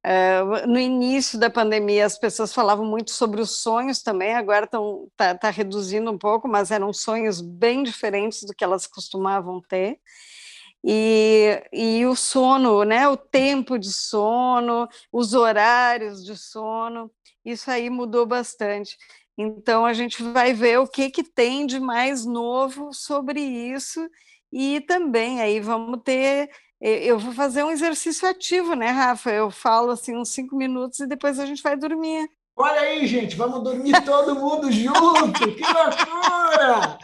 Uh, 0.04 0.66
no 0.66 0.80
início 0.80 1.38
da 1.38 1.48
pandemia, 1.48 2.04
as 2.04 2.18
pessoas 2.18 2.52
falavam 2.52 2.84
muito 2.84 3.12
sobre 3.12 3.40
os 3.40 3.62
sonhos 3.62 4.02
também, 4.02 4.34
agora 4.34 4.64
está 4.64 5.34
tá 5.36 5.48
reduzindo 5.48 6.10
um 6.10 6.18
pouco, 6.18 6.48
mas 6.48 6.72
eram 6.72 6.92
sonhos 6.92 7.40
bem 7.40 7.84
diferentes 7.84 8.42
do 8.42 8.52
que 8.52 8.64
elas 8.64 8.84
costumavam 8.84 9.60
ter. 9.60 10.00
E, 10.84 11.62
e 11.72 12.04
o 12.06 12.16
sono, 12.16 12.82
né, 12.82 13.08
o 13.08 13.16
tempo 13.16 13.78
de 13.78 13.92
sono, 13.92 14.88
os 15.12 15.32
horários 15.32 16.24
de 16.24 16.36
sono, 16.36 17.10
isso 17.44 17.70
aí 17.70 17.88
mudou 17.88 18.26
bastante. 18.26 18.96
Então 19.38 19.86
a 19.86 19.92
gente 19.92 20.22
vai 20.22 20.52
ver 20.52 20.78
o 20.78 20.88
que, 20.88 21.10
que 21.10 21.22
tem 21.22 21.66
de 21.66 21.80
mais 21.80 22.26
novo 22.26 22.92
sobre 22.92 23.40
isso 23.40 24.00
e 24.52 24.80
também 24.82 25.40
aí 25.40 25.60
vamos 25.60 26.00
ter. 26.04 26.50
Eu 26.80 27.18
vou 27.18 27.32
fazer 27.32 27.62
um 27.62 27.70
exercício 27.70 28.28
ativo, 28.28 28.74
né, 28.74 28.88
Rafa? 28.88 29.30
Eu 29.30 29.50
falo 29.50 29.92
assim 29.92 30.16
uns 30.16 30.30
cinco 30.30 30.56
minutos 30.56 30.98
e 30.98 31.06
depois 31.06 31.38
a 31.38 31.46
gente 31.46 31.62
vai 31.62 31.76
dormir. 31.76 32.28
Olha 32.54 32.80
aí, 32.82 33.06
gente, 33.06 33.34
vamos 33.34 33.62
dormir 33.62 33.98
todo 34.04 34.34
mundo 34.34 34.70
junto, 34.70 35.32
que 35.32 35.62
loucura! 35.62 36.98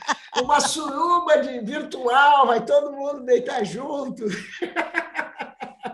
Uma 0.49 0.61
suruba 0.61 1.43
de 1.43 1.61
virtual, 1.61 2.47
vai 2.47 2.65
todo 2.65 2.91
mundo 2.91 3.23
deitar 3.23 3.63
junto. 3.67 4.25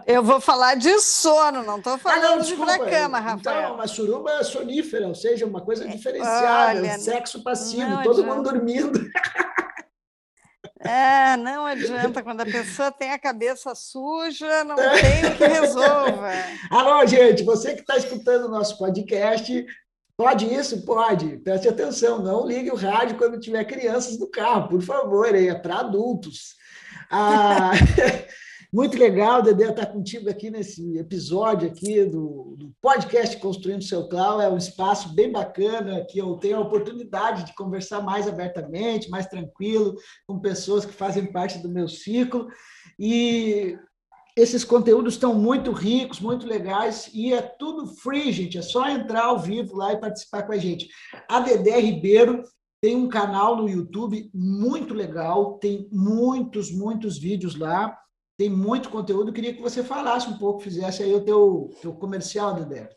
Eu 0.06 0.22
vou 0.22 0.40
falar 0.40 0.76
de 0.76 0.96
sono, 1.00 1.64
não 1.64 1.78
estou 1.78 1.98
falando 1.98 2.24
ah, 2.24 2.28
não, 2.28 2.38
desculpa, 2.38 2.78
de 2.78 2.84
ir 2.84 2.90
cama, 2.90 3.18
Rafael. 3.18 3.62
Então, 3.62 3.74
uma 3.74 3.88
suruba 3.88 4.44
sonífera, 4.44 5.08
ou 5.08 5.14
seja, 5.14 5.44
uma 5.44 5.60
coisa 5.60 5.88
diferenciada, 5.88 6.78
Olha, 6.78 6.98
sexo 7.00 7.42
passivo, 7.42 8.00
todo 8.04 8.20
adianta. 8.20 8.22
mundo 8.22 8.52
dormindo. 8.52 9.10
É, 10.78 11.36
não 11.38 11.66
adianta, 11.66 12.22
quando 12.22 12.42
a 12.42 12.46
pessoa 12.46 12.92
tem 12.92 13.10
a 13.10 13.18
cabeça 13.18 13.74
suja, 13.74 14.62
não 14.62 14.76
tem 14.76 15.32
o 15.32 15.36
que 15.36 15.46
resolva. 15.46 16.30
Alô, 16.70 17.04
gente, 17.06 17.42
você 17.42 17.74
que 17.74 17.80
está 17.80 17.96
escutando 17.96 18.44
o 18.44 18.50
nosso 18.50 18.78
podcast, 18.78 19.66
pode 20.16 20.46
isso? 20.52 20.84
Pode. 20.84 21.38
Preste 21.38 21.68
atenção, 21.68 22.22
não 22.22 22.46
ligue 22.46 22.70
o 22.70 22.76
rádio 22.76 23.16
quando 23.16 23.40
tiver 23.40 23.64
crianças 23.64 24.18
no 24.18 24.28
carro, 24.28 24.68
por 24.68 24.82
favor, 24.82 25.34
é 25.34 25.54
para 25.54 25.80
adultos. 25.80 26.54
Ah, 27.10 27.72
Muito 28.74 28.98
legal, 28.98 29.40
Dedé, 29.40 29.70
estar 29.70 29.86
contigo 29.86 30.28
aqui 30.28 30.50
nesse 30.50 30.98
episódio 30.98 31.68
aqui 31.68 32.04
do, 32.06 32.56
do 32.58 32.74
podcast 32.82 33.36
Construindo 33.36 33.84
Seu 33.84 34.08
Cloud. 34.08 34.42
É 34.42 34.48
um 34.48 34.58
espaço 34.58 35.14
bem 35.14 35.30
bacana 35.30 36.04
que 36.04 36.18
eu 36.18 36.34
tenho 36.38 36.56
a 36.56 36.60
oportunidade 36.60 37.44
de 37.44 37.54
conversar 37.54 38.02
mais 38.02 38.26
abertamente, 38.26 39.08
mais 39.08 39.26
tranquilo, 39.26 39.94
com 40.26 40.40
pessoas 40.40 40.84
que 40.84 40.92
fazem 40.92 41.30
parte 41.30 41.58
do 41.58 41.68
meu 41.68 41.86
ciclo. 41.86 42.48
E 42.98 43.78
esses 44.36 44.64
conteúdos 44.64 45.14
estão 45.14 45.34
muito 45.34 45.70
ricos, 45.70 46.20
muito 46.20 46.46
legais, 46.46 47.08
e 47.12 47.32
é 47.32 47.40
tudo 47.40 47.86
free, 47.86 48.32
gente. 48.32 48.58
É 48.58 48.62
só 48.62 48.88
entrar 48.88 49.26
ao 49.26 49.38
vivo 49.38 49.76
lá 49.76 49.92
e 49.92 50.00
participar 50.00 50.42
com 50.42 50.52
a 50.52 50.58
gente. 50.58 50.88
A 51.28 51.40
Dedé 51.40 51.78
Ribeiro 51.78 52.42
tem 52.80 52.96
um 52.96 53.08
canal 53.08 53.56
no 53.56 53.68
YouTube 53.68 54.30
muito 54.34 54.92
legal, 54.92 55.58
tem 55.58 55.88
muitos, 55.92 56.70
muitos 56.70 57.16
vídeos 57.18 57.56
lá 57.56 57.96
tem 58.36 58.50
muito 58.50 58.90
conteúdo. 58.90 59.32
Queria 59.32 59.54
que 59.54 59.62
você 59.62 59.82
falasse 59.82 60.28
um 60.28 60.36
pouco, 60.38 60.60
fizesse 60.60 61.02
aí 61.02 61.14
o 61.14 61.24
teu, 61.24 61.70
teu 61.80 61.92
comercial, 61.92 62.54
Dedé. 62.54 62.90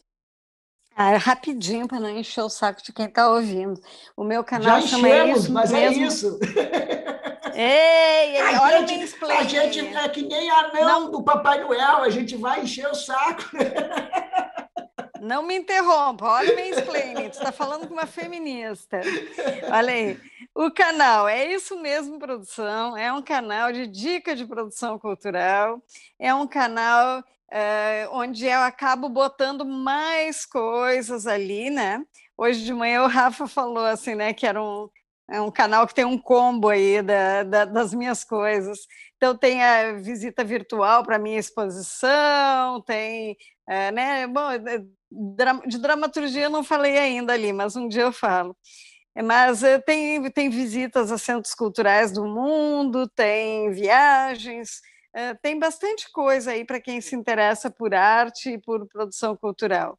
Ah, 0.96 1.12
é 1.12 1.16
rapidinho 1.16 1.88
para 1.88 2.00
não 2.00 2.10
encher 2.10 2.42
o 2.42 2.50
saco 2.50 2.82
de 2.82 2.92
quem 2.92 3.06
está 3.06 3.32
ouvindo. 3.32 3.80
O 4.16 4.24
meu 4.24 4.44
canal 4.44 4.82
Já 4.82 4.88
chama 4.88 5.08
enchemos, 5.08 5.44
isso 5.44 5.54
mas 5.54 5.72
é 5.72 5.90
mesmo. 5.90 6.04
é 6.04 6.08
isso. 6.08 6.40
Ei, 7.60 8.36
ei 8.36 8.40
a 8.40 8.62
olha 8.62 8.88
gente, 8.88 9.16
A 9.26 9.44
gente 9.44 9.80
é 9.80 10.10
que 10.10 10.22
nem 10.22 10.48
anão 10.48 11.06
não. 11.06 11.12
do 11.12 11.24
Papai 11.24 11.60
Noel, 11.60 12.04
a 12.04 12.10
gente 12.12 12.36
vai 12.38 12.62
encher 12.62 12.88
o 12.88 12.94
saco. 12.94 13.44
Não 15.20 15.42
me 15.42 15.58
interrompa, 15.58 16.28
olha 16.28 16.54
o 16.54 16.56
mansplaining, 16.56 17.30
tu 17.30 17.40
está 17.40 17.52
falando 17.52 17.88
com 17.88 17.94
uma 17.96 18.06
feminista. 18.06 19.02
Olha 19.74 19.92
aí, 19.92 20.20
o 20.54 20.70
canal 20.70 21.28
é 21.28 21.52
isso 21.52 21.76
mesmo, 21.82 22.20
produção, 22.20 22.96
é 22.96 23.12
um 23.12 23.24
canal 23.24 23.72
de 23.72 23.88
dica 23.88 24.36
de 24.36 24.46
produção 24.46 25.00
cultural, 25.00 25.82
é 26.20 26.32
um 26.36 26.46
canal 26.46 27.24
é, 27.50 28.08
onde 28.12 28.46
eu 28.46 28.60
acabo 28.60 29.10
botando 29.10 29.66
mais 29.66 30.46
coisas 30.46 31.26
ali, 31.26 31.72
né? 31.72 32.06
Hoje 32.38 32.64
de 32.64 32.72
manhã 32.72 33.02
o 33.02 33.08
Rafa 33.08 33.48
falou 33.48 33.86
assim, 33.86 34.14
né, 34.14 34.32
que 34.34 34.46
era 34.46 34.62
um, 34.62 34.88
é 35.30 35.42
um 35.42 35.52
canal 35.52 35.86
que 35.88 35.94
tem 35.94 36.06
um 36.06 36.18
combo 36.18 36.70
aí 36.70 37.02
da, 37.02 37.44
da, 37.44 37.66
das 37.66 37.94
minhas 37.94 38.24
coisas. 38.24 38.80
Então 39.18 39.38
tem 39.38 39.64
a 39.64 39.94
visita 39.94 40.44
virtual 40.44 41.04
para 41.04 41.20
minha 41.20 41.40
exposição, 41.40 42.82
tem, 42.84 43.36
é, 43.68 43.92
né, 43.92 44.28
bom, 44.28 44.50
de 45.66 45.78
dramaturgia 45.80 46.44
eu 46.44 46.50
não 46.50 46.64
falei 46.64 46.98
ainda 46.98 47.34
ali, 47.34 47.52
mas 47.54 47.76
um 47.76 47.88
dia 47.88 48.04
eu 48.04 48.12
falo. 48.14 48.56
Mas 49.24 49.64
eh, 49.64 49.80
tem, 49.80 50.30
tem 50.32 50.50
visitas 50.50 51.12
a 51.12 51.18
centros 51.18 51.56
culturais 51.56 52.12
do 52.12 52.24
mundo, 52.26 53.08
tem 53.10 53.72
viagens, 53.72 54.80
eh, 55.16 55.34
tem 55.42 55.58
bastante 55.58 56.12
coisa 56.12 56.52
aí 56.52 56.64
para 56.64 56.80
quem 56.80 57.02
se 57.02 57.16
interessa 57.16 57.72
por 57.72 57.96
arte 57.96 58.52
e 58.52 58.58
por 58.60 58.88
produção 58.88 59.36
cultural. 59.36 59.98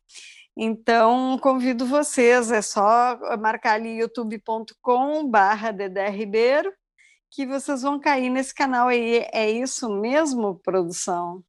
Então, 0.61 1.38
convido 1.38 1.87
vocês, 1.87 2.51
é 2.51 2.61
só 2.61 3.16
marcar 3.38 3.75
ali 3.75 4.01
youtube.com 4.01 5.31
barra 5.31 5.71
Ribeiro, 6.11 6.73
que 7.31 7.47
vocês 7.47 7.83
vão 7.83 8.01
cair 8.01 8.29
nesse 8.29 8.53
canal 8.53 8.88
aí. 8.88 9.25
É 9.33 9.49
isso 9.49 9.88
mesmo, 9.88 10.57
produção? 10.57 11.44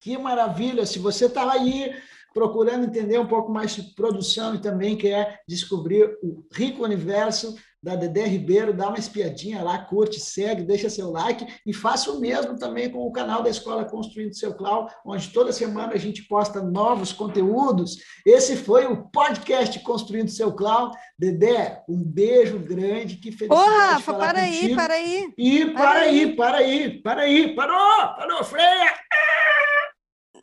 Que 0.00 0.16
maravilha! 0.16 0.86
Se 0.86 0.98
você 0.98 1.26
está 1.26 1.52
aí 1.52 1.94
procurando 2.32 2.86
entender 2.86 3.18
um 3.18 3.26
pouco 3.26 3.52
mais 3.52 3.76
de 3.76 3.82
produção 3.94 4.54
e 4.54 4.62
também 4.62 4.96
quer 4.96 5.42
descobrir 5.46 6.16
o 6.22 6.42
rico 6.50 6.82
universo 6.82 7.54
da 7.82 7.94
Dedé 7.94 8.26
Ribeiro, 8.26 8.72
dá 8.72 8.88
uma 8.88 8.98
espiadinha 8.98 9.62
lá, 9.62 9.78
curte, 9.78 10.18
segue, 10.18 10.62
deixa 10.62 10.90
seu 10.90 11.10
like 11.10 11.46
e 11.64 11.72
faça 11.72 12.10
o 12.10 12.20
mesmo 12.20 12.58
também 12.58 12.90
com 12.90 13.06
o 13.06 13.12
canal 13.12 13.42
da 13.42 13.50
Escola 13.50 13.84
Construindo 13.84 14.34
Seu 14.34 14.54
Cloud, 14.54 14.92
onde 15.04 15.28
toda 15.28 15.52
semana 15.52 15.92
a 15.92 15.98
gente 15.98 16.22
posta 16.24 16.60
novos 16.60 17.12
conteúdos. 17.12 17.98
Esse 18.26 18.56
foi 18.56 18.86
o 18.86 19.08
podcast 19.10 19.78
Construindo 19.80 20.28
Seu 20.28 20.52
Cloud. 20.52 20.96
Dedé, 21.18 21.82
um 21.88 22.02
beijo 22.02 22.58
grande, 22.58 23.16
que 23.16 23.32
felicidade 23.32 23.68
Ô, 23.68 23.78
Rafa, 23.78 24.14
para 24.14 24.40
aí, 24.40 24.74
para 24.74 24.94
aí. 24.94 25.32
E 25.36 25.66
para, 25.66 25.74
para 25.74 26.00
aí, 26.00 26.08
aí, 26.08 26.36
para 26.36 26.56
aí, 26.58 27.02
para 27.02 27.22
aí, 27.22 27.54
parou, 27.54 28.16
parou, 28.16 28.44
freia! 28.44 28.94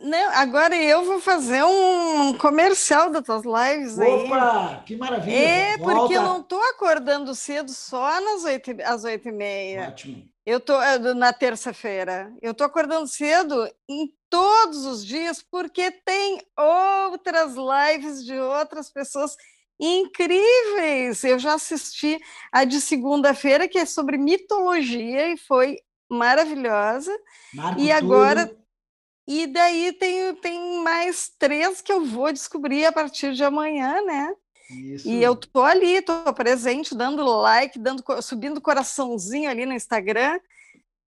Não, 0.06 0.30
agora 0.36 0.76
eu 0.76 1.04
vou 1.04 1.20
fazer 1.20 1.63
um 1.63 2.38
comercial 2.38 3.10
das 3.10 3.24
tuas 3.24 3.41
lives 3.44 3.98
Opa, 3.98 4.06
aí. 4.06 4.26
Opa, 4.26 4.84
que 4.86 4.96
maravilha. 4.96 5.36
É, 5.36 5.78
Volta. 5.78 5.96
porque 5.96 6.13
eu 6.13 6.22
não 6.22 6.41
estou 6.41 6.62
acordando 6.62 7.34
cedo 7.34 7.72
só 7.72 8.22
nas 8.22 8.44
oito, 8.44 8.70
às 8.84 9.04
oito 9.04 9.28
e 9.28 9.32
meia. 9.32 9.88
Ótimo. 9.88 10.30
Eu 10.46 10.60
tô 10.60 10.80
eh, 10.80 11.00
na 11.15 11.34
terça-feira. 11.34 12.32
Eu 12.39 12.52
estou 12.52 12.68
acordando 12.68 13.08
cedo 13.08 13.68
em 13.89 14.13
todos 14.30 14.86
os 14.86 15.04
dias 15.04 15.41
porque 15.41 15.89
tem 15.89 16.39
outras 16.56 17.56
lives 17.56 18.24
de 18.24 18.38
outras 18.38 18.91
pessoas 18.91 19.36
incríveis. 19.80 21.24
Eu 21.24 21.39
já 21.39 21.56
assisti 21.56 22.20
a 22.52 22.63
de 22.63 22.80
segunda-feira 22.80 23.68
que 23.68 23.80
é 23.80 23.88
sobre 23.88 24.20
mitologia 24.20 25.34
e 25.34 25.38
foi 25.38 25.80
maravilhosa. 26.08 27.12
Marco 27.56 27.82
e 27.82 27.91
agora 27.91 28.46
tudo 28.46 28.64
e 29.27 29.47
daí 29.47 29.91
tem, 29.93 30.35
tem 30.35 30.83
mais 30.83 31.31
três 31.39 31.81
que 31.81 31.91
eu 31.91 32.05
vou 32.05 32.31
descobrir 32.31 32.85
a 32.85 32.91
partir 32.91 33.33
de 33.33 33.43
amanhã, 33.43 34.01
né? 34.03 34.33
Isso. 34.69 35.07
E 35.07 35.21
eu 35.21 35.35
tô 35.35 35.63
ali, 35.63 36.01
tô 36.01 36.33
presente, 36.33 36.95
dando 36.95 37.23
like, 37.23 37.79
dando, 37.79 38.03
subindo 38.21 38.61
coraçãozinho 38.61 39.49
ali 39.49 39.65
no 39.65 39.73
Instagram, 39.73 40.39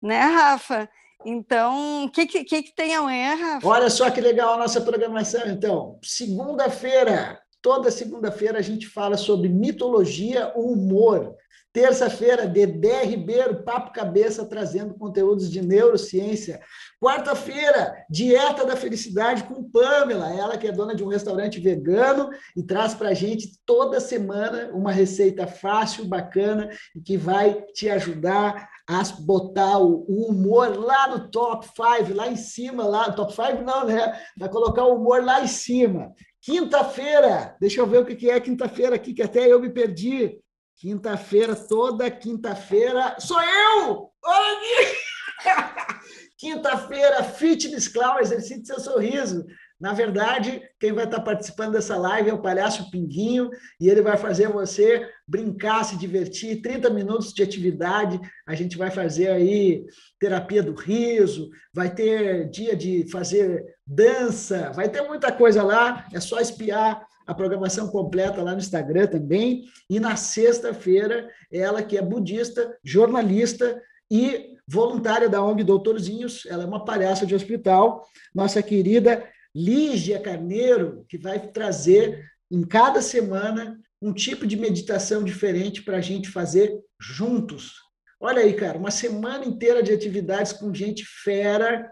né, 0.01 0.21
Rafa? 0.21 0.89
Então, 1.25 2.05
o 2.05 2.11
que, 2.11 2.25
que, 2.25 2.43
que 2.43 2.75
tem 2.75 2.95
amanhã, 2.95 3.35
Rafa? 3.35 3.67
Olha 3.67 3.89
só 3.89 4.09
que 4.09 4.21
legal 4.21 4.53
a 4.53 4.57
nossa 4.57 4.81
programação, 4.81 5.47
então. 5.47 5.99
Segunda-feira, 6.03 7.39
toda 7.61 7.91
segunda-feira 7.91 8.59
a 8.59 8.63
gente 8.63 8.87
fala 8.87 9.17
sobre 9.17 9.49
mitologia, 9.49 10.51
humor 10.55 11.35
Terça-feira, 11.77 12.47
Dedé 12.47 13.03
Ribeiro, 13.03 13.61
Papo 13.63 13.93
Cabeça, 13.93 14.43
trazendo 14.43 14.95
conteúdos 14.95 15.47
de 15.47 15.61
neurociência. 15.61 16.59
Quarta-feira, 16.99 18.03
Dieta 18.09 18.65
da 18.65 18.75
Felicidade 18.75 19.43
com 19.43 19.69
Pamela, 19.69 20.33
ela 20.33 20.57
que 20.57 20.67
é 20.67 20.71
dona 20.71 20.95
de 20.95 21.03
um 21.03 21.07
restaurante 21.07 21.59
vegano 21.59 22.31
e 22.55 22.63
traz 22.63 22.95
para 22.95 23.09
a 23.09 23.13
gente 23.13 23.59
toda 23.63 23.99
semana 23.99 24.71
uma 24.73 24.91
receita 24.91 25.45
fácil, 25.45 26.05
bacana 26.05 26.67
e 26.95 26.99
que 26.99 27.15
vai 27.15 27.61
te 27.73 27.87
ajudar 27.91 28.67
a 28.89 29.03
botar 29.19 29.77
o, 29.77 30.03
humor 30.07 30.75
lá 30.75 31.07
no 31.07 31.29
top 31.29 31.67
5, 31.67 32.11
lá 32.15 32.27
em 32.27 32.37
cima, 32.37 32.87
lá, 32.87 33.11
top 33.11 33.31
5 33.35 33.61
não, 33.63 33.85
né? 33.85 34.19
Vai 34.35 34.49
colocar 34.49 34.83
o 34.83 34.95
humor 34.95 35.23
lá 35.23 35.43
em 35.43 35.47
cima. 35.47 36.11
Quinta-feira, 36.41 37.55
deixa 37.61 37.81
eu 37.81 37.85
ver 37.85 37.99
o 37.99 38.05
que 38.05 38.31
é 38.31 38.39
quinta-feira 38.39 38.95
aqui, 38.95 39.13
que 39.13 39.21
até 39.21 39.45
eu 39.45 39.59
me 39.59 39.69
perdi. 39.69 40.39
Quinta-feira, 40.77 41.55
toda 41.55 42.11
quinta-feira, 42.11 43.15
sou 43.19 43.41
eu! 43.41 44.11
Quinta-feira, 46.37 47.23
Fitness 47.23 47.87
Cloud, 47.87 48.21
exercite 48.21 48.67
seu 48.67 48.79
sorriso. 48.79 49.43
Na 49.79 49.93
verdade, 49.93 50.61
quem 50.79 50.91
vai 50.91 51.05
estar 51.05 51.21
participando 51.21 51.71
dessa 51.71 51.97
live 51.97 52.29
é 52.29 52.33
o 52.33 52.43
Palhaço 52.43 52.91
Pinguinho, 52.91 53.49
e 53.81 53.89
ele 53.89 54.03
vai 54.03 54.17
fazer 54.17 54.49
você 54.49 55.09
brincar, 55.27 55.83
se 55.83 55.97
divertir, 55.97 56.61
30 56.61 56.91
minutos 56.91 57.33
de 57.33 57.41
atividade. 57.41 58.19
A 58.47 58.53
gente 58.53 58.77
vai 58.77 58.91
fazer 58.91 59.29
aí 59.29 59.83
terapia 60.19 60.61
do 60.61 60.75
riso, 60.75 61.49
vai 61.73 61.89
ter 61.89 62.47
dia 62.51 62.75
de 62.75 63.09
fazer 63.11 63.65
dança, 63.83 64.71
vai 64.75 64.89
ter 64.89 65.01
muita 65.01 65.31
coisa 65.31 65.63
lá, 65.63 66.05
é 66.13 66.19
só 66.19 66.39
espiar 66.39 67.03
a 67.27 67.33
programação 67.33 67.89
completa 67.89 68.41
lá 68.41 68.53
no 68.53 68.59
Instagram 68.59 69.05
também. 69.05 69.65
E 69.89 69.99
na 69.99 70.15
sexta-feira, 70.15 71.29
ela 71.51 71.83
que 71.83 71.97
é 71.97 72.01
budista, 72.01 72.75
jornalista 72.83 73.81
e 74.09 74.55
voluntária 74.65 75.29
da 75.29 75.43
ONG 75.43 75.63
Doutorzinhos, 75.63 76.45
ela 76.45 76.63
é 76.63 76.65
uma 76.65 76.85
palhaça 76.85 77.25
de 77.25 77.35
hospital, 77.35 78.07
nossa 78.33 78.63
querida 78.63 79.27
Lígia 79.53 80.19
Carneiro, 80.19 81.05
que 81.09 81.17
vai 81.17 81.39
trazer 81.39 82.25
em 82.49 82.63
cada 82.63 83.01
semana 83.01 83.77
um 84.01 84.13
tipo 84.13 84.45
de 84.45 84.55
meditação 84.55 85.23
diferente 85.23 85.81
para 85.81 85.97
a 85.97 86.01
gente 86.01 86.29
fazer 86.29 86.79
juntos. 86.99 87.73
Olha 88.19 88.41
aí, 88.41 88.53
cara, 88.53 88.77
uma 88.77 88.91
semana 88.91 89.45
inteira 89.45 89.83
de 89.83 89.91
atividades 89.91 90.53
com 90.53 90.73
gente 90.73 91.03
fera 91.05 91.91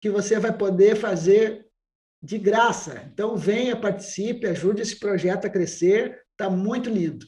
que 0.00 0.10
você 0.10 0.38
vai 0.38 0.56
poder 0.56 0.96
fazer 0.96 1.66
de 2.22 2.38
graça. 2.38 3.02
Então, 3.12 3.36
venha, 3.36 3.74
participe, 3.74 4.46
ajude 4.46 4.82
esse 4.82 4.98
projeto 4.98 5.46
a 5.46 5.50
crescer. 5.50 6.22
Está 6.32 6.48
muito 6.48 6.88
lindo. 6.88 7.26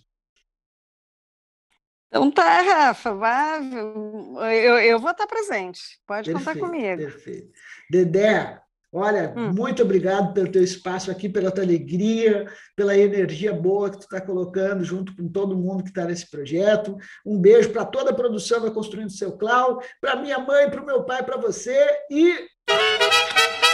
Então 2.15 2.31
tá, 2.31 2.63
Rafa, 2.63 3.13
vai, 3.13 3.61
eu, 3.75 4.79
eu 4.79 5.01
vou 5.01 5.11
estar 5.11 5.27
presente. 5.27 5.81
Pode 6.07 6.33
perfeito, 6.33 6.61
contar 6.61 6.65
comigo. 6.65 7.03
Perfeito. 7.03 7.51
Dedé, 7.91 8.61
olha, 8.93 9.35
hum. 9.37 9.53
muito 9.53 9.83
obrigado 9.83 10.33
pelo 10.33 10.49
teu 10.49 10.63
espaço 10.63 11.11
aqui, 11.11 11.29
pela 11.29 11.51
tua 11.51 11.65
alegria, 11.65 12.47
pela 12.77 12.97
energia 12.97 13.53
boa 13.53 13.91
que 13.91 13.97
tu 13.97 14.03
está 14.03 14.21
colocando 14.21 14.85
junto 14.85 15.13
com 15.17 15.29
todo 15.29 15.59
mundo 15.59 15.83
que 15.83 15.89
está 15.89 16.05
nesse 16.05 16.31
projeto. 16.31 16.97
Um 17.27 17.37
beijo 17.37 17.71
para 17.71 17.85
toda 17.85 18.13
a 18.13 18.15
produção 18.15 18.63
da 18.63 18.71
Construindo 18.71 19.11
Seu 19.11 19.37
Clau, 19.37 19.83
para 20.01 20.15
minha 20.15 20.39
mãe, 20.39 20.71
para 20.71 20.81
o 20.81 20.87
meu 20.87 21.03
pai, 21.03 21.25
para 21.25 21.37
você 21.37 21.85
e 22.09 22.47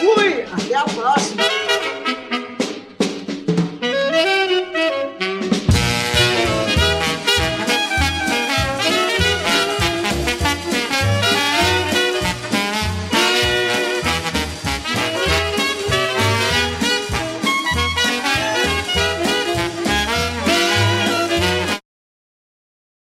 Fui! 0.00 0.44
Até 0.50 0.74
a 0.74 0.84
próxima! 0.84 2.19